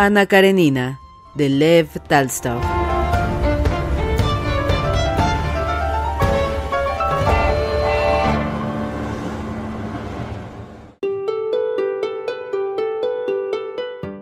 Ana 0.00 0.26
Karenina, 0.26 1.00
de 1.34 1.48
Lev 1.48 1.88
Talstov. 2.06 2.62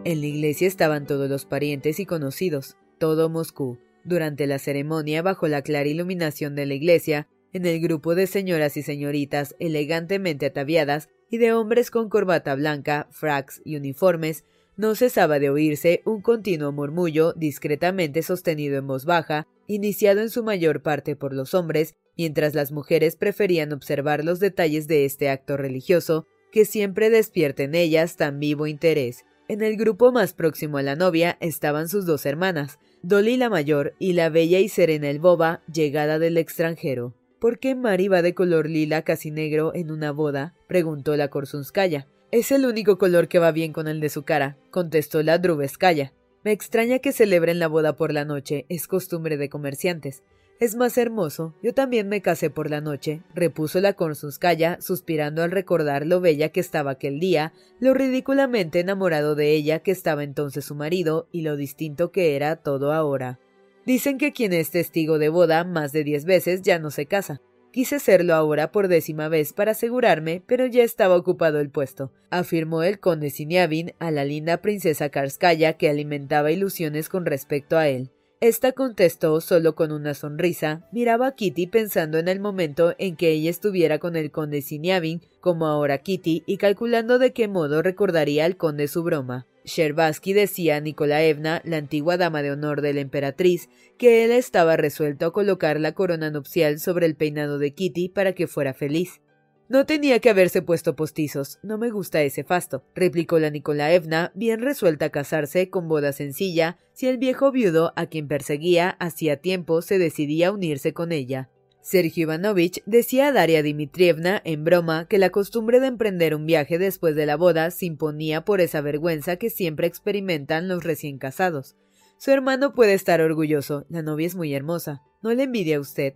En 0.04 0.20
la 0.22 0.26
iglesia 0.26 0.66
estaban 0.66 1.06
todos 1.06 1.28
los 1.28 1.44
parientes 1.44 2.00
y 2.00 2.06
conocidos, 2.06 2.78
todo 2.98 3.28
Moscú. 3.28 3.76
Durante 4.02 4.46
la 4.46 4.58
ceremonia, 4.58 5.20
bajo 5.20 5.46
la 5.46 5.60
clara 5.60 5.90
iluminación 5.90 6.54
de 6.54 6.64
la 6.64 6.72
iglesia, 6.72 7.28
en 7.52 7.66
el 7.66 7.80
grupo 7.80 8.14
de 8.14 8.26
señoras 8.26 8.78
y 8.78 8.82
señoritas 8.82 9.54
elegantemente 9.58 10.46
ataviadas 10.46 11.10
y 11.30 11.36
de 11.36 11.52
hombres 11.52 11.90
con 11.90 12.08
corbata 12.08 12.54
blanca, 12.54 13.08
fracs 13.10 13.60
y 13.62 13.76
uniformes, 13.76 14.46
no 14.76 14.94
cesaba 14.94 15.38
de 15.38 15.50
oírse 15.50 16.02
un 16.04 16.20
continuo 16.20 16.72
murmullo 16.72 17.32
discretamente 17.32 18.22
sostenido 18.22 18.78
en 18.78 18.86
voz 18.86 19.04
baja, 19.04 19.46
iniciado 19.66 20.20
en 20.20 20.30
su 20.30 20.44
mayor 20.44 20.82
parte 20.82 21.16
por 21.16 21.32
los 21.32 21.54
hombres, 21.54 21.94
mientras 22.16 22.54
las 22.54 22.72
mujeres 22.72 23.16
preferían 23.16 23.72
observar 23.72 24.24
los 24.24 24.40
detalles 24.40 24.86
de 24.86 25.04
este 25.04 25.28
acto 25.28 25.56
religioso, 25.56 26.26
que 26.52 26.64
siempre 26.64 27.10
despierta 27.10 27.62
en 27.62 27.74
ellas 27.74 28.16
tan 28.16 28.38
vivo 28.38 28.66
interés. 28.66 29.24
En 29.48 29.62
el 29.62 29.76
grupo 29.76 30.12
más 30.12 30.32
próximo 30.32 30.78
a 30.78 30.82
la 30.82 30.96
novia 30.96 31.36
estaban 31.40 31.88
sus 31.88 32.04
dos 32.04 32.26
hermanas, 32.26 32.78
Dolly 33.02 33.36
la 33.36 33.48
mayor 33.48 33.94
y 33.98 34.14
la 34.14 34.28
bella 34.28 34.58
y 34.58 34.68
serena 34.68 35.08
Elboba, 35.08 35.62
llegada 35.72 36.18
del 36.18 36.36
extranjero. 36.36 37.14
¿Por 37.38 37.58
qué 37.58 37.74
Mari 37.74 38.08
va 38.08 38.22
de 38.22 38.34
color 38.34 38.68
lila 38.68 39.02
casi 39.02 39.30
negro 39.30 39.72
en 39.74 39.90
una 39.90 40.10
boda? 40.10 40.54
preguntó 40.66 41.16
la 41.16 41.28
Korsunskaya. 41.28 42.08
Es 42.32 42.50
el 42.50 42.66
único 42.66 42.98
color 42.98 43.28
que 43.28 43.38
va 43.38 43.52
bien 43.52 43.72
con 43.72 43.86
el 43.86 44.00
de 44.00 44.08
su 44.08 44.24
cara, 44.24 44.56
contestó 44.70 45.22
la 45.22 45.38
Drubeskaya. 45.38 46.12
Me 46.42 46.50
extraña 46.50 46.98
que 46.98 47.12
celebren 47.12 47.60
la 47.60 47.68
boda 47.68 47.94
por 47.94 48.12
la 48.12 48.24
noche, 48.24 48.66
es 48.68 48.88
costumbre 48.88 49.36
de 49.36 49.48
comerciantes. 49.48 50.24
Es 50.58 50.74
más 50.74 50.98
hermoso, 50.98 51.54
yo 51.62 51.72
también 51.72 52.08
me 52.08 52.22
casé 52.22 52.50
por 52.50 52.68
la 52.68 52.80
noche, 52.80 53.22
repuso 53.34 53.80
la 53.80 53.92
Korsunskaya, 53.92 54.80
suspirando 54.80 55.42
al 55.42 55.52
recordar 55.52 56.04
lo 56.04 56.20
bella 56.20 56.48
que 56.48 56.60
estaba 56.60 56.92
aquel 56.92 57.20
día, 57.20 57.52
lo 57.78 57.94
ridículamente 57.94 58.80
enamorado 58.80 59.34
de 59.34 59.52
ella 59.52 59.80
que 59.80 59.92
estaba 59.92 60.24
entonces 60.24 60.64
su 60.64 60.74
marido 60.74 61.28
y 61.30 61.42
lo 61.42 61.56
distinto 61.56 62.10
que 62.10 62.34
era 62.34 62.56
todo 62.56 62.92
ahora. 62.92 63.38
Dicen 63.84 64.18
que 64.18 64.32
quien 64.32 64.52
es 64.52 64.70
testigo 64.70 65.18
de 65.18 65.28
boda 65.28 65.62
más 65.62 65.92
de 65.92 66.02
diez 66.02 66.24
veces 66.24 66.62
ya 66.62 66.80
no 66.80 66.90
se 66.90 67.06
casa. 67.06 67.40
Quise 67.76 68.00
serlo 68.00 68.34
ahora 68.34 68.72
por 68.72 68.88
décima 68.88 69.28
vez 69.28 69.52
para 69.52 69.72
asegurarme, 69.72 70.42
pero 70.46 70.64
ya 70.64 70.82
estaba 70.82 71.14
ocupado 71.14 71.60
el 71.60 71.68
puesto, 71.68 72.10
afirmó 72.30 72.82
el 72.82 73.00
conde 73.00 73.28
Siniavin 73.28 73.92
a 73.98 74.10
la 74.10 74.24
linda 74.24 74.62
princesa 74.62 75.10
Karskaya 75.10 75.74
que 75.74 75.90
alimentaba 75.90 76.50
ilusiones 76.50 77.10
con 77.10 77.26
respecto 77.26 77.76
a 77.76 77.86
él. 77.88 78.08
Esta 78.40 78.72
contestó 78.72 79.42
solo 79.42 79.74
con 79.74 79.92
una 79.92 80.14
sonrisa, 80.14 80.88
miraba 80.90 81.26
a 81.26 81.34
Kitty 81.34 81.66
pensando 81.66 82.16
en 82.16 82.28
el 82.28 82.40
momento 82.40 82.94
en 82.96 83.14
que 83.14 83.32
ella 83.32 83.50
estuviera 83.50 83.98
con 83.98 84.16
el 84.16 84.30
conde 84.30 84.62
Siniavin, 84.62 85.20
como 85.40 85.66
ahora 85.66 85.98
Kitty, 85.98 86.44
y 86.46 86.56
calculando 86.56 87.18
de 87.18 87.34
qué 87.34 87.46
modo 87.46 87.82
recordaría 87.82 88.46
al 88.46 88.56
conde 88.56 88.88
su 88.88 89.02
broma. 89.02 89.46
Sherbatsky 89.66 90.32
decía 90.32 90.76
a 90.76 90.80
Nikolaevna, 90.80 91.60
la 91.64 91.76
antigua 91.76 92.16
dama 92.16 92.40
de 92.42 92.52
honor 92.52 92.80
de 92.80 92.94
la 92.94 93.00
emperatriz, 93.00 93.68
que 93.98 94.24
él 94.24 94.30
estaba 94.30 94.76
resuelto 94.76 95.26
a 95.26 95.32
colocar 95.32 95.80
la 95.80 95.92
corona 95.92 96.30
nupcial 96.30 96.78
sobre 96.78 97.06
el 97.06 97.16
peinado 97.16 97.58
de 97.58 97.74
Kitty 97.74 98.08
para 98.08 98.32
que 98.32 98.46
fuera 98.46 98.72
feliz. 98.74 99.20
No 99.68 99.84
tenía 99.84 100.20
que 100.20 100.30
haberse 100.30 100.62
puesto 100.62 100.94
postizos. 100.94 101.58
No 101.64 101.76
me 101.76 101.90
gusta 101.90 102.22
ese 102.22 102.44
fasto, 102.44 102.84
replicó 102.94 103.40
la 103.40 103.50
Nikolaevna, 103.50 104.30
bien 104.36 104.60
resuelta 104.60 105.06
a 105.06 105.10
casarse 105.10 105.68
con 105.68 105.88
boda 105.88 106.12
sencilla, 106.12 106.78
si 106.92 107.08
el 107.08 107.18
viejo 107.18 107.50
viudo 107.50 107.92
a 107.96 108.06
quien 108.06 108.28
perseguía 108.28 108.90
hacía 109.00 109.38
tiempo 109.38 109.82
se 109.82 109.98
decidía 109.98 110.48
a 110.48 110.52
unirse 110.52 110.92
con 110.92 111.10
ella. 111.10 111.50
Sergio 111.86 112.24
Ivanovich 112.24 112.82
decía 112.84 113.28
a 113.28 113.32
Daria 113.32 113.62
Dmitrievna 113.62 114.42
en 114.44 114.64
broma 114.64 115.06
que 115.06 115.18
la 115.18 115.30
costumbre 115.30 115.78
de 115.78 115.86
emprender 115.86 116.34
un 116.34 116.44
viaje 116.44 116.78
después 116.78 117.14
de 117.14 117.26
la 117.26 117.36
boda 117.36 117.70
se 117.70 117.86
imponía 117.86 118.44
por 118.44 118.60
esa 118.60 118.80
vergüenza 118.80 119.36
que 119.36 119.50
siempre 119.50 119.86
experimentan 119.86 120.66
los 120.66 120.82
recién 120.82 121.18
casados. 121.18 121.76
Su 122.18 122.32
hermano 122.32 122.74
puede 122.74 122.94
estar 122.94 123.20
orgulloso, 123.20 123.86
la 123.88 124.02
novia 124.02 124.26
es 124.26 124.34
muy 124.34 124.52
hermosa. 124.52 125.00
No 125.22 125.32
le 125.32 125.44
envidia 125.44 125.76
a 125.76 125.80
usted. 125.80 126.14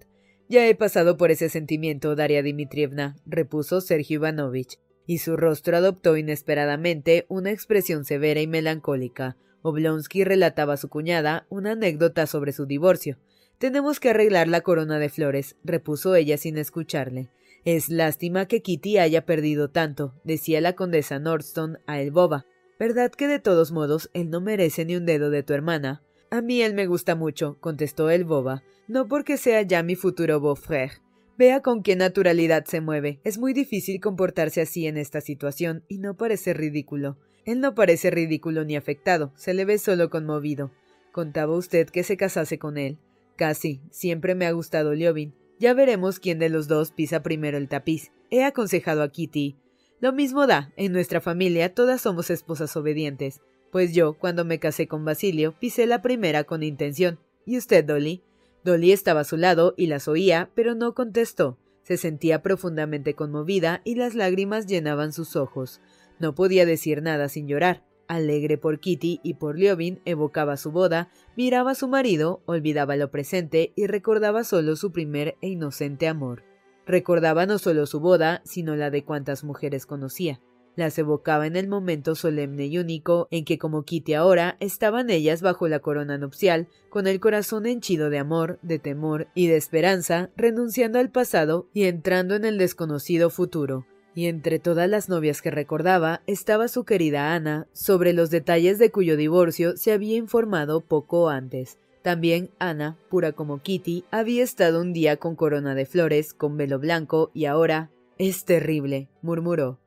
Ya 0.48 0.66
he 0.66 0.74
pasado 0.74 1.16
por 1.16 1.30
ese 1.30 1.48
sentimiento, 1.48 2.16
Daria 2.16 2.42
Dmitrievna, 2.42 3.14
repuso 3.24 3.80
Sergio 3.80 4.16
Ivanovich, 4.16 4.80
y 5.06 5.18
su 5.18 5.36
rostro 5.36 5.76
adoptó 5.76 6.16
inesperadamente 6.16 7.26
una 7.28 7.52
expresión 7.52 8.04
severa 8.04 8.40
y 8.40 8.48
melancólica. 8.48 9.36
Oblonsky 9.62 10.24
relataba 10.24 10.72
a 10.72 10.78
su 10.78 10.88
cuñada 10.88 11.46
una 11.48 11.72
anécdota 11.72 12.26
sobre 12.26 12.50
su 12.50 12.66
divorcio. 12.66 13.18
Tenemos 13.60 14.00
que 14.00 14.08
arreglar 14.08 14.48
la 14.48 14.62
corona 14.62 14.98
de 14.98 15.10
flores, 15.10 15.54
repuso 15.64 16.14
ella 16.14 16.38
sin 16.38 16.56
escucharle. 16.56 17.28
Es 17.66 17.90
lástima 17.90 18.46
que 18.46 18.62
Kitty 18.62 18.96
haya 18.96 19.26
perdido 19.26 19.68
tanto, 19.68 20.14
decía 20.24 20.62
la 20.62 20.72
condesa 20.72 21.18
Nordston 21.18 21.76
a 21.86 22.00
el 22.00 22.10
boba. 22.10 22.46
¿Verdad 22.78 23.10
que 23.10 23.28
de 23.28 23.38
todos 23.38 23.70
modos 23.70 24.08
él 24.14 24.30
no 24.30 24.40
merece 24.40 24.86
ni 24.86 24.96
un 24.96 25.04
dedo 25.04 25.28
de 25.28 25.42
tu 25.42 25.52
hermana? 25.52 26.02
A 26.30 26.40
mí 26.40 26.62
él 26.62 26.72
me 26.72 26.86
gusta 26.86 27.14
mucho, 27.16 27.58
contestó 27.60 28.08
el 28.08 28.24
boba, 28.24 28.62
no 28.88 29.08
porque 29.08 29.36
sea 29.36 29.60
ya 29.60 29.82
mi 29.82 29.94
futuro 29.94 30.40
beau-frère. 30.40 31.02
Vea 31.36 31.60
con 31.60 31.82
qué 31.82 31.96
naturalidad 31.96 32.64
se 32.64 32.80
mueve. 32.80 33.20
Es 33.24 33.36
muy 33.36 33.52
difícil 33.52 34.00
comportarse 34.00 34.62
así 34.62 34.86
en 34.86 34.96
esta 34.96 35.20
situación 35.20 35.84
y 35.86 35.98
no 35.98 36.16
parece 36.16 36.54
ridículo. 36.54 37.18
Él 37.44 37.60
no 37.60 37.74
parece 37.74 38.10
ridículo 38.10 38.64
ni 38.64 38.76
afectado, 38.76 39.34
se 39.36 39.52
le 39.52 39.66
ve 39.66 39.76
solo 39.76 40.08
conmovido. 40.08 40.70
Contaba 41.12 41.54
usted 41.54 41.90
que 41.90 42.04
se 42.04 42.16
casase 42.16 42.58
con 42.58 42.78
él. 42.78 42.96
Casi, 43.40 43.80
siempre 43.90 44.34
me 44.34 44.44
ha 44.44 44.52
gustado 44.52 44.92
Liobin. 44.92 45.34
Ya 45.58 45.72
veremos 45.72 46.20
quién 46.20 46.38
de 46.38 46.50
los 46.50 46.68
dos 46.68 46.90
pisa 46.90 47.22
primero 47.22 47.56
el 47.56 47.70
tapiz. 47.70 48.12
He 48.28 48.44
aconsejado 48.44 49.02
a 49.02 49.08
Kitty. 49.08 49.56
Lo 49.98 50.12
mismo 50.12 50.46
da, 50.46 50.74
en 50.76 50.92
nuestra 50.92 51.22
familia 51.22 51.72
todas 51.74 52.02
somos 52.02 52.28
esposas 52.28 52.76
obedientes. 52.76 53.40
Pues 53.72 53.94
yo, 53.94 54.12
cuando 54.12 54.44
me 54.44 54.58
casé 54.58 54.88
con 54.88 55.06
Basilio, 55.06 55.54
pisé 55.58 55.86
la 55.86 56.02
primera 56.02 56.44
con 56.44 56.62
intención. 56.62 57.18
¿Y 57.46 57.56
usted, 57.56 57.82
Dolly? 57.82 58.22
Dolly 58.62 58.92
estaba 58.92 59.20
a 59.20 59.24
su 59.24 59.38
lado 59.38 59.72
y 59.74 59.86
las 59.86 60.06
oía, 60.06 60.50
pero 60.54 60.74
no 60.74 60.94
contestó. 60.94 61.56
Se 61.82 61.96
sentía 61.96 62.42
profundamente 62.42 63.14
conmovida 63.14 63.80
y 63.86 63.94
las 63.94 64.14
lágrimas 64.14 64.66
llenaban 64.66 65.14
sus 65.14 65.34
ojos. 65.34 65.80
No 66.18 66.34
podía 66.34 66.66
decir 66.66 67.00
nada 67.00 67.30
sin 67.30 67.48
llorar. 67.48 67.86
Alegre 68.10 68.58
por 68.58 68.80
Kitty 68.80 69.20
y 69.22 69.34
por 69.34 69.56
Liobin, 69.56 70.00
evocaba 70.04 70.56
su 70.56 70.72
boda, 70.72 71.10
miraba 71.36 71.70
a 71.70 71.74
su 71.76 71.86
marido, 71.86 72.42
olvidaba 72.44 72.96
lo 72.96 73.12
presente 73.12 73.72
y 73.76 73.86
recordaba 73.86 74.42
solo 74.42 74.74
su 74.74 74.90
primer 74.90 75.36
e 75.40 75.50
inocente 75.50 76.08
amor. 76.08 76.42
Recordaba 76.86 77.46
no 77.46 77.58
solo 77.58 77.86
su 77.86 78.00
boda, 78.00 78.42
sino 78.44 78.74
la 78.74 78.90
de 78.90 79.04
cuantas 79.04 79.44
mujeres 79.44 79.86
conocía. 79.86 80.40
Las 80.74 80.98
evocaba 80.98 81.46
en 81.46 81.54
el 81.54 81.68
momento 81.68 82.16
solemne 82.16 82.66
y 82.66 82.78
único 82.78 83.28
en 83.30 83.44
que, 83.44 83.58
como 83.58 83.84
Kitty 83.84 84.14
ahora, 84.14 84.56
estaban 84.58 85.08
ellas 85.08 85.40
bajo 85.40 85.68
la 85.68 85.78
corona 85.78 86.18
nupcial, 86.18 86.66
con 86.88 87.06
el 87.06 87.20
corazón 87.20 87.64
henchido 87.64 88.10
de 88.10 88.18
amor, 88.18 88.58
de 88.62 88.80
temor 88.80 89.28
y 89.36 89.46
de 89.46 89.56
esperanza, 89.56 90.30
renunciando 90.36 90.98
al 90.98 91.12
pasado 91.12 91.68
y 91.72 91.84
entrando 91.84 92.34
en 92.34 92.44
el 92.44 92.58
desconocido 92.58 93.30
futuro 93.30 93.86
y 94.14 94.26
entre 94.26 94.58
todas 94.58 94.88
las 94.88 95.08
novias 95.08 95.42
que 95.42 95.50
recordaba 95.50 96.22
estaba 96.26 96.68
su 96.68 96.84
querida 96.84 97.34
Ana, 97.34 97.66
sobre 97.72 98.12
los 98.12 98.30
detalles 98.30 98.78
de 98.78 98.90
cuyo 98.90 99.16
divorcio 99.16 99.76
se 99.76 99.92
había 99.92 100.16
informado 100.16 100.80
poco 100.80 101.28
antes. 101.28 101.78
También 102.02 102.50
Ana, 102.58 102.96
pura 103.08 103.32
como 103.32 103.60
Kitty, 103.60 104.04
había 104.10 104.42
estado 104.42 104.80
un 104.80 104.92
día 104.92 105.16
con 105.16 105.36
corona 105.36 105.74
de 105.74 105.86
flores, 105.86 106.32
con 106.32 106.56
velo 106.56 106.78
blanco, 106.78 107.30
y 107.34 107.44
ahora. 107.44 107.90
Es 108.18 108.44
terrible, 108.44 109.08
murmuró. 109.22 109.78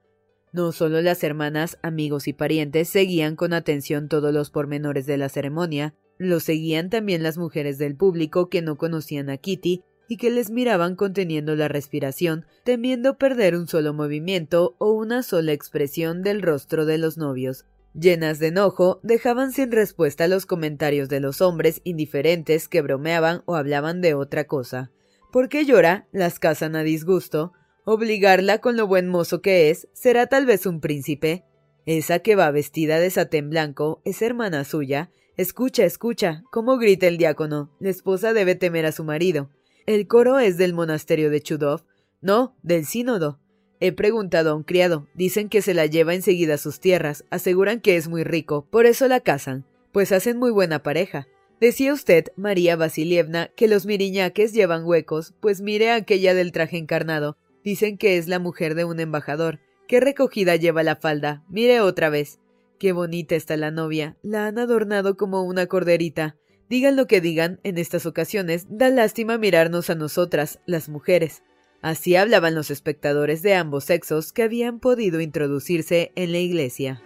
No 0.52 0.72
solo 0.72 1.02
las 1.02 1.24
hermanas, 1.24 1.78
amigos 1.82 2.28
y 2.28 2.34
parientes 2.34 2.88
seguían 2.90 3.36
con 3.36 3.54
atención 3.54 4.08
todos 4.08 4.34
los 4.34 4.52
pormenores 4.52 5.08
de 5.08 5.18
la 5.18 5.30
ceremonia, 5.30 5.96
lo 6.20 6.40
seguían 6.40 6.90
también 6.90 7.24
las 7.24 7.38
mujeres 7.40 7.80
del 7.80 7.96
público 7.96 8.50
que 8.50 8.62
no 8.62 8.78
conocían 8.78 9.30
a 9.30 9.38
Kitty 9.38 9.84
y 10.14 10.18
que 10.18 10.30
les 10.30 10.52
miraban 10.52 10.96
conteniendo 10.96 11.56
la 11.56 11.68
respiración, 11.68 12.46
temiendo 12.64 13.18
perder 13.18 13.56
un 13.56 13.68
solo 13.68 13.96
movimiento 13.96 14.76
o 14.78 14.92
una 14.92 15.24
sola 15.24 15.54
expresión 15.54 16.22
del 16.22 16.44
rostro 16.44 16.86
de 16.86 17.00
los 17.00 17.18
novios. 17.18 17.66
Llenas 17.96 18.38
de 18.38 18.50
enojo, 18.50 19.00
dejaban 19.02 19.52
sin 19.52 19.72
respuesta 19.72 20.28
los 20.28 20.46
comentarios 20.46 21.10
de 21.10 21.20
los 21.20 21.42
hombres 21.42 21.82
indiferentes 21.84 22.68
que 22.68 22.84
bromeaban 22.84 23.42
o 23.46 23.56
hablaban 23.56 24.02
de 24.02 24.14
otra 24.14 24.44
cosa. 24.44 24.92
¿Por 25.32 25.50
qué 25.50 25.66
llora? 25.66 26.08
Las 26.12 26.38
casan 26.38 26.76
a 26.76 26.84
disgusto. 26.84 27.54
Obligarla 27.84 28.60
con 28.60 28.78
lo 28.78 28.86
buen 28.86 29.08
mozo 29.08 29.42
que 29.42 29.72
es, 29.72 29.88
será 29.94 30.28
tal 30.28 30.46
vez 30.46 30.68
un 30.68 30.80
príncipe. 30.80 31.44
Esa 31.88 32.20
que 32.20 32.36
va 32.36 32.52
vestida 32.52 33.00
de 33.00 33.10
satén 33.10 33.50
blanco 33.50 34.00
es 34.06 34.22
hermana 34.22 34.64
suya. 34.64 35.10
Escucha, 35.38 35.86
escucha, 35.86 36.44
cómo 36.52 36.78
grita 36.78 37.08
el 37.08 37.18
diácono. 37.18 37.76
La 37.80 37.90
esposa 37.90 38.32
debe 38.34 38.54
temer 38.54 38.86
a 38.86 38.92
su 38.92 39.04
marido. 39.04 39.50
¿El 39.86 40.08
coro 40.08 40.40
es 40.40 40.58
del 40.58 40.74
monasterio 40.74 41.30
de 41.30 41.42
Chudov? 41.42 41.84
No, 42.22 42.56
del 42.64 42.86
sínodo. 42.86 43.40
He 43.82 43.92
preguntado 43.92 44.52
a 44.52 44.56
un 44.56 44.64
criado. 44.64 45.08
Dicen 45.14 45.50
que 45.50 45.62
se 45.62 45.74
la 45.74 45.88
lleva 45.88 46.14
enseguida 46.14 46.54
a 46.54 46.58
sus 46.58 46.80
tierras. 46.80 47.26
Aseguran 47.32 47.82
que 47.82 47.98
es 47.98 48.08
muy 48.08 48.24
rico. 48.24 48.66
Por 48.70 48.86
eso 48.86 49.10
la 49.10 49.20
casan. 49.20 49.66
Pues 49.92 50.14
hacen 50.14 50.38
muy 50.38 50.52
buena 50.52 50.84
pareja. 50.84 51.28
Decía 51.60 51.92
usted, 51.92 52.28
María 52.38 52.78
Vasilievna, 52.78 53.50
que 53.58 53.68
los 53.68 53.86
miriñaques 53.86 54.54
llevan 54.54 54.86
huecos. 54.86 55.34
Pues 55.42 55.60
mire 55.60 55.92
aquella 55.92 56.34
del 56.34 56.54
traje 56.54 56.78
encarnado. 56.78 57.36
Dicen 57.62 57.98
que 57.98 58.18
es 58.18 58.30
la 58.30 58.40
mujer 58.40 58.76
de 58.76 58.86
un 58.86 59.02
embajador. 59.02 59.60
Qué 59.90 60.00
recogida 60.00 60.56
lleva 60.56 60.84
la 60.84 60.96
falda. 60.96 61.44
Mire 61.50 61.82
otra 61.82 62.10
vez. 62.10 62.40
Qué 62.80 62.94
bonita 62.94 63.36
está 63.36 63.58
la 63.58 63.70
novia. 63.70 64.16
La 64.22 64.48
han 64.48 64.60
adornado 64.60 65.18
como 65.18 65.44
una 65.44 65.68
corderita. 65.68 66.38
Digan 66.74 66.96
lo 66.96 67.06
que 67.06 67.22
digan, 67.22 67.60
en 67.62 67.78
estas 67.78 68.08
ocasiones 68.08 68.66
da 68.68 68.90
lástima 68.90 69.38
mirarnos 69.38 69.92
a 69.92 69.94
nosotras, 69.94 70.60
las 70.66 70.90
mujeres. 70.90 71.44
Así 71.84 72.16
hablaban 72.16 72.56
los 72.56 72.72
espectadores 72.72 73.44
de 73.44 73.54
ambos 73.54 73.84
sexos 73.84 74.34
que 74.34 74.42
habían 74.42 74.80
podido 74.80 75.22
introducirse 75.22 76.12
en 76.16 76.32
la 76.32 76.40
iglesia. 76.40 77.00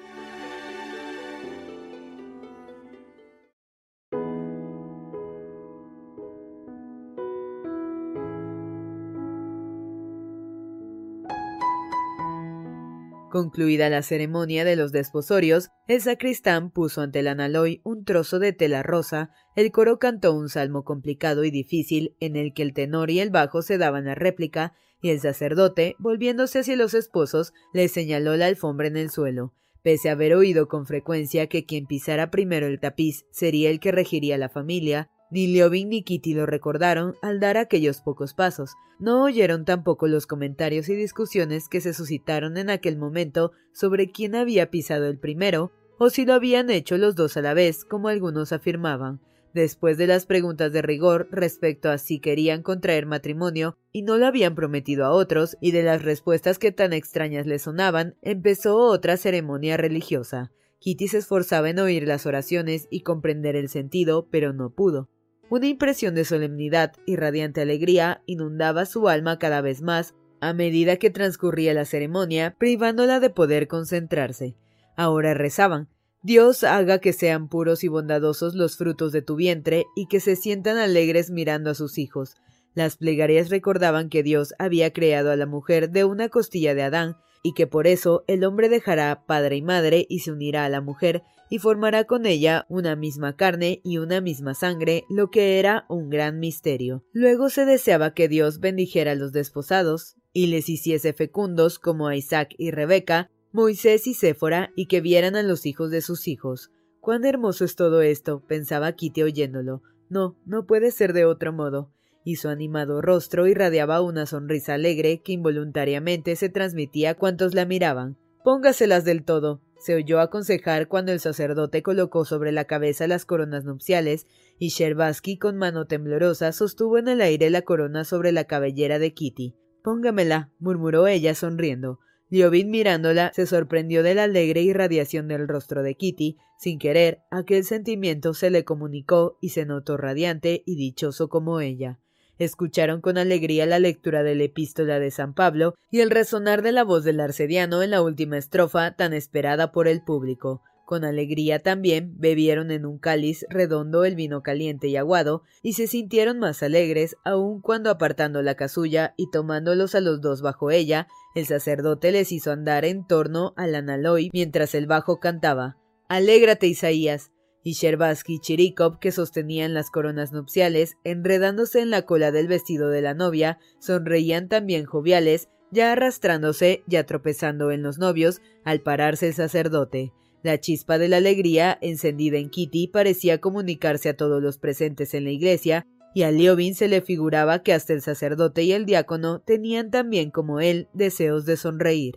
Concluida 13.37 13.91
la 13.91 14.01
ceremonia 14.01 14.65
de 14.65 14.75
los 14.75 14.91
desposorios, 14.91 15.69
el 15.87 16.01
sacristán 16.01 16.71
puso 16.71 17.01
ante 17.01 17.19
el 17.19 17.27
analoy 17.27 17.81
un 17.83 18.03
trozo 18.03 18.39
de 18.39 18.51
tela 18.51 18.81
rosa, 18.81 19.29
el 19.55 19.71
coro 19.71 19.99
cantó 19.99 20.33
un 20.33 20.49
salmo 20.49 20.83
complicado 20.83 21.43
y 21.43 21.51
difícil 21.51 22.15
en 22.19 22.35
el 22.35 22.51
que 22.55 22.63
el 22.63 22.73
tenor 22.73 23.11
y 23.11 23.19
el 23.19 23.29
bajo 23.29 23.61
se 23.61 23.77
daban 23.77 24.05
la 24.05 24.15
réplica, 24.15 24.73
y 25.03 25.11
el 25.11 25.19
sacerdote, 25.19 25.95
volviéndose 25.99 26.57
hacia 26.57 26.75
los 26.75 26.95
esposos, 26.95 27.53
le 27.73 27.87
señaló 27.89 28.35
la 28.37 28.47
alfombra 28.47 28.87
en 28.87 28.97
el 28.97 29.11
suelo. 29.11 29.53
Pese 29.83 30.09
a 30.09 30.13
haber 30.13 30.33
oído 30.33 30.67
con 30.67 30.87
frecuencia 30.87 31.45
que 31.45 31.63
quien 31.63 31.85
pisara 31.85 32.31
primero 32.31 32.65
el 32.65 32.79
tapiz 32.79 33.27
sería 33.29 33.69
el 33.69 33.79
que 33.79 33.91
regiría 33.91 34.39
la 34.39 34.49
familia, 34.49 35.11
ni 35.29 35.47
Liobin 35.47 35.89
ni 35.89 36.03
Kitty 36.03 36.33
lo 36.33 36.45
recordaron 36.45 37.15
al 37.21 37.39
dar 37.39 37.57
aquellos 37.57 38.01
pocos 38.01 38.33
pasos. 38.33 38.75
No 38.99 39.23
oyeron 39.23 39.65
tampoco 39.65 40.07
los 40.07 40.25
comentarios 40.25 40.89
y 40.89 40.95
discusiones 40.95 41.69
que 41.69 41.81
se 41.81 41.93
suscitaron 41.93 42.57
en 42.57 42.69
aquel 42.69 42.97
momento 42.97 43.51
sobre 43.73 44.11
quién 44.11 44.35
había 44.35 44.71
pisado 44.71 45.05
el 45.07 45.19
primero, 45.19 45.71
o 45.99 46.09
si 46.09 46.25
lo 46.25 46.33
habían 46.33 46.69
hecho 46.69 46.97
los 46.97 47.15
dos 47.15 47.37
a 47.37 47.41
la 47.41 47.53
vez, 47.53 47.83
como 47.83 48.07
algunos 48.07 48.51
afirmaban. 48.51 49.19
Después 49.53 49.97
de 49.97 50.07
las 50.07 50.25
preguntas 50.25 50.71
de 50.71 50.81
rigor 50.81 51.27
respecto 51.31 51.89
a 51.89 51.97
si 51.97 52.19
querían 52.19 52.61
contraer 52.61 53.05
matrimonio 53.05 53.77
y 53.91 54.03
no 54.03 54.17
lo 54.17 54.27
habían 54.27 54.53
prometido 54.55 55.05
a 55.05 55.11
otros, 55.11 55.57
y 55.61 55.71
de 55.71 55.83
las 55.83 56.03
respuestas 56.03 56.59
que 56.59 56.71
tan 56.71 56.93
extrañas 56.93 57.47
le 57.47 57.57
sonaban, 57.57 58.15
empezó 58.21 58.77
otra 58.77 59.17
ceremonia 59.17 59.77
religiosa. 59.77 60.51
Kitty 60.79 61.07
se 61.07 61.17
esforzaba 61.17 61.71
en 61.71 61.79
oír 61.79 62.07
las 62.07 62.27
oraciones 62.27 62.87
y 62.91 63.01
comprender 63.01 63.55
el 63.55 63.69
sentido, 63.69 64.27
pero 64.29 64.53
no 64.53 64.69
pudo. 64.69 65.09
Una 65.49 65.67
impresión 65.67 66.13
de 66.13 66.25
solemnidad 66.25 66.93
y 67.05 67.15
radiante 67.15 67.61
alegría 67.61 68.21
inundaba 68.25 68.85
su 68.85 69.07
alma 69.07 69.39
cada 69.39 69.61
vez 69.61 69.81
más 69.81 70.13
a 70.41 70.53
medida 70.53 70.97
que 70.97 71.09
transcurría 71.09 71.73
la 71.73 71.85
ceremonia, 71.85 72.55
privándola 72.57 73.19
de 73.19 73.29
poder 73.29 73.67
concentrarse. 73.67 74.55
Ahora 74.95 75.33
rezaban 75.33 75.89
Dios 76.23 76.65
haga 76.65 76.99
que 76.99 77.13
sean 77.13 77.47
puros 77.47 77.85
y 77.85 77.87
bondadosos 77.87 78.55
los 78.55 78.75
frutos 78.75 79.13
de 79.13 79.21
tu 79.21 79.35
vientre 79.35 79.85
y 79.95 80.07
que 80.07 80.19
se 80.19 80.35
sientan 80.35 80.77
alegres 80.77 81.29
mirando 81.29 81.69
a 81.69 81.75
sus 81.75 81.97
hijos. 81.97 82.35
Las 82.73 82.97
plegarias 82.97 83.49
recordaban 83.49 84.09
que 84.09 84.23
Dios 84.23 84.53
había 84.59 84.91
creado 84.91 85.31
a 85.31 85.37
la 85.37 85.45
mujer 85.45 85.89
de 85.89 86.03
una 86.03 86.27
costilla 86.27 86.75
de 86.75 86.83
Adán 86.83 87.15
y 87.43 87.53
que 87.53 87.67
por 87.67 87.87
eso 87.87 88.25
el 88.27 88.43
hombre 88.43 88.67
dejará 88.67 89.25
padre 89.25 89.55
y 89.55 89.61
madre 89.61 90.05
y 90.09 90.19
se 90.19 90.31
unirá 90.31 90.65
a 90.65 90.69
la 90.69 90.81
mujer 90.81 91.23
y 91.49 91.59
formará 91.59 92.05
con 92.05 92.25
ella 92.25 92.65
una 92.69 92.95
misma 92.95 93.35
carne 93.35 93.81
y 93.83 93.97
una 93.97 94.21
misma 94.21 94.53
sangre, 94.53 95.05
lo 95.09 95.29
que 95.29 95.59
era 95.59 95.85
un 95.89 96.09
gran 96.09 96.39
misterio. 96.39 97.03
Luego 97.13 97.49
se 97.49 97.65
deseaba 97.65 98.13
que 98.13 98.27
Dios 98.27 98.59
bendijera 98.59 99.11
a 99.11 99.15
los 99.15 99.31
desposados 99.31 100.15
y 100.33 100.47
les 100.47 100.69
hiciese 100.69 101.13
fecundos 101.13 101.79
como 101.79 102.07
a 102.07 102.15
Isaac 102.15 102.53
y 102.57 102.71
Rebeca, 102.71 103.31
Moisés 103.51 104.07
y 104.07 104.13
Séfora, 104.13 104.71
y 104.75 104.87
que 104.87 105.01
vieran 105.01 105.35
a 105.35 105.43
los 105.43 105.65
hijos 105.65 105.89
de 105.89 106.01
sus 106.01 106.27
hijos. 106.27 106.71
Cuán 106.99 107.25
hermoso 107.25 107.65
es 107.65 107.75
todo 107.75 108.01
esto, 108.01 108.43
pensaba 108.45 108.91
Kitty 108.91 109.23
oyéndolo. 109.23 109.81
No, 110.09 110.37
no 110.45 110.65
puede 110.65 110.91
ser 110.91 111.13
de 111.13 111.25
otro 111.25 111.53
modo. 111.53 111.91
Y 112.23 112.35
su 112.35 112.49
animado 112.49 113.01
rostro 113.01 113.47
irradiaba 113.47 114.01
una 114.01 114.25
sonrisa 114.25 114.73
alegre 114.73 115.21
que 115.23 115.31
involuntariamente 115.31 116.35
se 116.35 116.49
transmitía 116.49 117.11
a 117.11 117.15
cuantos 117.15 117.53
la 117.53 117.65
miraban. 117.65 118.17
Póngaselas 118.43 119.05
del 119.05 119.23
todo, 119.23 119.61
se 119.79 119.95
oyó 119.95 120.19
aconsejar 120.19 120.87
cuando 120.87 121.11
el 121.11 121.19
sacerdote 121.19 121.83
colocó 121.83 122.25
sobre 122.25 122.51
la 122.51 122.65
cabeza 122.65 123.07
las 123.07 123.25
coronas 123.25 123.65
nupciales 123.65 124.27
y 124.59 124.69
Sherbaski 124.69 125.37
con 125.37 125.57
mano 125.57 125.85
temblorosa 125.85 126.51
sostuvo 126.51 126.97
en 126.97 127.07
el 127.07 127.21
aire 127.21 127.49
la 127.49 127.61
corona 127.61 128.03
sobre 128.03 128.31
la 128.31 128.45
cabellera 128.45 128.99
de 128.99 129.13
Kitty. 129.13 129.55
Póngamela, 129.83 130.51
murmuró 130.59 131.07
ella 131.07 131.35
sonriendo. 131.35 131.99
Liobin 132.29 132.69
mirándola 132.69 133.31
se 133.33 133.45
sorprendió 133.45 134.03
de 134.03 134.15
la 134.15 134.23
alegre 134.23 134.61
irradiación 134.61 135.27
del 135.27 135.47
rostro 135.47 135.81
de 135.81 135.95
Kitty. 135.95 136.37
Sin 136.59 136.77
querer, 136.77 137.21
aquel 137.31 137.63
sentimiento 137.63 138.33
se 138.33 138.49
le 138.49 138.65
comunicó 138.65 139.37
y 139.41 139.49
se 139.49 139.65
notó 139.65 139.95
radiante 139.95 140.63
y 140.65 140.75
dichoso 140.75 141.29
como 141.29 141.61
ella. 141.61 141.99
Escucharon 142.39 143.01
con 143.01 143.17
alegría 143.17 143.65
la 143.65 143.79
lectura 143.79 144.23
de 144.23 144.35
la 144.35 144.43
epístola 144.43 144.99
de 144.99 145.11
San 145.11 145.33
Pablo 145.33 145.75
y 145.89 146.01
el 146.01 146.11
resonar 146.11 146.61
de 146.61 146.71
la 146.71 146.83
voz 146.83 147.03
del 147.03 147.19
arcediano 147.19 147.81
en 147.81 147.91
la 147.91 148.01
última 148.01 148.37
estrofa 148.37 148.91
tan 148.91 149.13
esperada 149.13 149.71
por 149.71 149.87
el 149.87 150.03
público. 150.03 150.61
Con 150.85 151.03
alegría 151.03 151.59
también 151.59 152.13
bebieron 152.17 152.71
en 152.71 152.85
un 152.85 152.97
cáliz 152.97 153.45
redondo 153.49 154.05
el 154.05 154.15
vino 154.15 154.41
caliente 154.41 154.87
y 154.87 154.95
aguado, 154.95 155.43
y 155.61 155.73
se 155.73 155.85
sintieron 155.85 156.39
más 156.39 156.63
alegres 156.63 157.17
aun 157.25 157.59
cuando 157.59 157.89
apartando 157.89 158.41
la 158.41 158.55
casulla 158.55 159.13
y 159.17 159.29
tomándolos 159.29 159.95
a 159.95 159.99
los 159.99 160.21
dos 160.21 160.41
bajo 160.41 160.71
ella, 160.71 161.07
el 161.35 161.45
sacerdote 161.45 162.13
les 162.13 162.31
hizo 162.31 162.51
andar 162.51 162.85
en 162.85 163.05
torno 163.05 163.53
al 163.57 163.75
analoy 163.75 164.29
mientras 164.31 164.73
el 164.75 164.87
bajo 164.87 165.19
cantaba 165.19 165.75
Alégrate, 166.07 166.67
Isaías. 166.67 167.31
Y 167.63 167.73
Sherbaski 167.73 168.35
y 168.35 168.39
Chirikov, 168.39 168.99
que 168.99 169.11
sostenían 169.11 169.73
las 169.73 169.89
coronas 169.89 170.31
nupciales, 170.31 170.95
enredándose 171.03 171.81
en 171.81 171.89
la 171.89 172.03
cola 172.03 172.31
del 172.31 172.47
vestido 172.47 172.89
de 172.89 173.01
la 173.01 173.13
novia, 173.13 173.59
sonreían 173.79 174.47
también 174.47 174.85
joviales, 174.85 175.49
ya 175.71 175.91
arrastrándose, 175.91 176.83
ya 176.87 177.05
tropezando 177.05 177.71
en 177.71 177.83
los 177.83 177.97
novios, 177.97 178.41
al 178.63 178.81
pararse 178.81 179.27
el 179.27 179.33
sacerdote. 179.33 180.13
La 180.43 180.59
chispa 180.59 180.97
de 180.97 181.09
la 181.09 181.17
alegría 181.17 181.77
encendida 181.81 182.37
en 182.37 182.49
Kitty 182.49 182.87
parecía 182.87 183.41
comunicarse 183.41 184.09
a 184.09 184.15
todos 184.15 184.41
los 184.41 184.57
presentes 184.57 185.13
en 185.13 185.25
la 185.25 185.31
iglesia, 185.31 185.85
y 186.13 186.23
a 186.23 186.31
Liobin 186.31 186.73
se 186.73 186.87
le 186.87 187.01
figuraba 187.01 187.63
que 187.63 187.73
hasta 187.73 187.93
el 187.93 188.01
sacerdote 188.01 188.63
y 188.63 188.71
el 188.71 188.85
diácono 188.85 189.41
tenían 189.41 189.91
también 189.91 190.31
como 190.31 190.59
él 190.59 190.87
deseos 190.93 191.45
de 191.45 191.57
sonreír. 191.57 192.15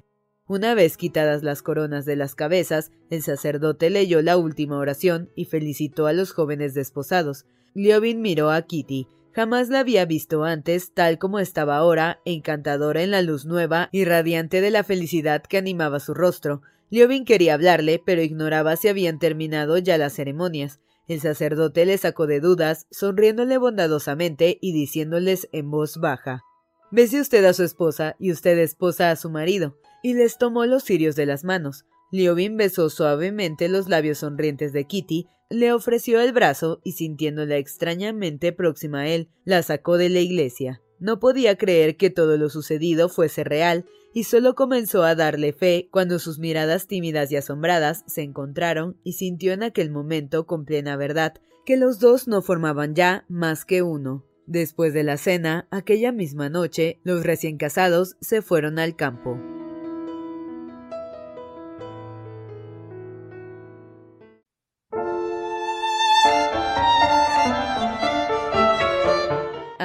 Una 0.50 0.74
vez 0.74 0.96
quitadas 0.96 1.44
las 1.44 1.62
coronas 1.62 2.04
de 2.06 2.16
las 2.16 2.34
cabezas, 2.34 2.90
el 3.08 3.22
sacerdote 3.22 3.88
leyó 3.88 4.20
la 4.20 4.36
última 4.36 4.78
oración 4.78 5.30
y 5.36 5.44
felicitó 5.44 6.08
a 6.08 6.12
los 6.12 6.32
jóvenes 6.32 6.74
desposados. 6.74 7.46
Liobin 7.72 8.20
miró 8.20 8.50
a 8.50 8.60
Kitty. 8.62 9.06
Jamás 9.30 9.68
la 9.68 9.78
había 9.78 10.06
visto 10.06 10.42
antes 10.42 10.92
tal 10.92 11.18
como 11.18 11.38
estaba 11.38 11.76
ahora, 11.76 12.18
encantadora 12.24 13.04
en 13.04 13.12
la 13.12 13.22
luz 13.22 13.46
nueva 13.46 13.90
y 13.92 14.04
radiante 14.04 14.60
de 14.60 14.72
la 14.72 14.82
felicidad 14.82 15.40
que 15.44 15.56
animaba 15.56 16.00
su 16.00 16.14
rostro. 16.14 16.62
Liobin 16.90 17.24
quería 17.24 17.54
hablarle, 17.54 18.02
pero 18.04 18.20
ignoraba 18.20 18.74
si 18.74 18.88
habían 18.88 19.20
terminado 19.20 19.78
ya 19.78 19.98
las 19.98 20.14
ceremonias. 20.14 20.80
El 21.06 21.20
sacerdote 21.20 21.86
le 21.86 21.96
sacó 21.96 22.26
de 22.26 22.40
dudas, 22.40 22.88
sonriéndole 22.90 23.56
bondadosamente 23.56 24.58
y 24.60 24.72
diciéndoles 24.72 25.48
en 25.52 25.70
voz 25.70 25.98
baja 25.98 26.42
Bese 26.90 27.20
usted 27.20 27.44
a 27.44 27.52
su 27.52 27.62
esposa 27.62 28.16
y 28.18 28.32
usted 28.32 28.58
esposa 28.58 29.12
a 29.12 29.16
su 29.16 29.30
marido. 29.30 29.76
Y 30.02 30.14
les 30.14 30.38
tomó 30.38 30.66
los 30.66 30.84
cirios 30.84 31.16
de 31.16 31.26
las 31.26 31.44
manos. 31.44 31.84
Liobin 32.12 32.56
besó 32.56 32.90
suavemente 32.90 33.68
los 33.68 33.88
labios 33.88 34.18
sonrientes 34.18 34.72
de 34.72 34.84
Kitty, 34.86 35.26
le 35.50 35.72
ofreció 35.72 36.20
el 36.20 36.32
brazo 36.32 36.80
y 36.84 36.92
sintiéndola 36.92 37.56
extrañamente 37.56 38.52
próxima 38.52 39.00
a 39.00 39.08
él, 39.08 39.28
la 39.44 39.62
sacó 39.62 39.96
de 39.96 40.08
la 40.08 40.20
iglesia. 40.20 40.80
No 41.00 41.18
podía 41.18 41.56
creer 41.56 41.96
que 41.96 42.10
todo 42.10 42.36
lo 42.36 42.50
sucedido 42.50 43.08
fuese 43.08 43.42
real, 43.42 43.86
y 44.12 44.24
solo 44.24 44.54
comenzó 44.54 45.02
a 45.04 45.14
darle 45.14 45.52
fe 45.52 45.88
cuando 45.90 46.18
sus 46.18 46.38
miradas 46.38 46.86
tímidas 46.86 47.30
y 47.30 47.36
asombradas 47.36 48.04
se 48.06 48.22
encontraron 48.22 48.96
y 49.04 49.14
sintió 49.14 49.52
en 49.52 49.62
aquel 49.62 49.90
momento 49.90 50.46
con 50.46 50.64
plena 50.64 50.96
verdad 50.96 51.34
que 51.64 51.76
los 51.76 52.00
dos 52.00 52.26
no 52.26 52.42
formaban 52.42 52.94
ya 52.94 53.24
más 53.28 53.64
que 53.64 53.82
uno. 53.82 54.26
Después 54.46 54.92
de 54.94 55.04
la 55.04 55.16
cena, 55.16 55.68
aquella 55.70 56.10
misma 56.10 56.48
noche, 56.48 57.00
los 57.04 57.22
recién 57.22 57.56
casados 57.56 58.16
se 58.20 58.42
fueron 58.42 58.80
al 58.80 58.96
campo. 58.96 59.38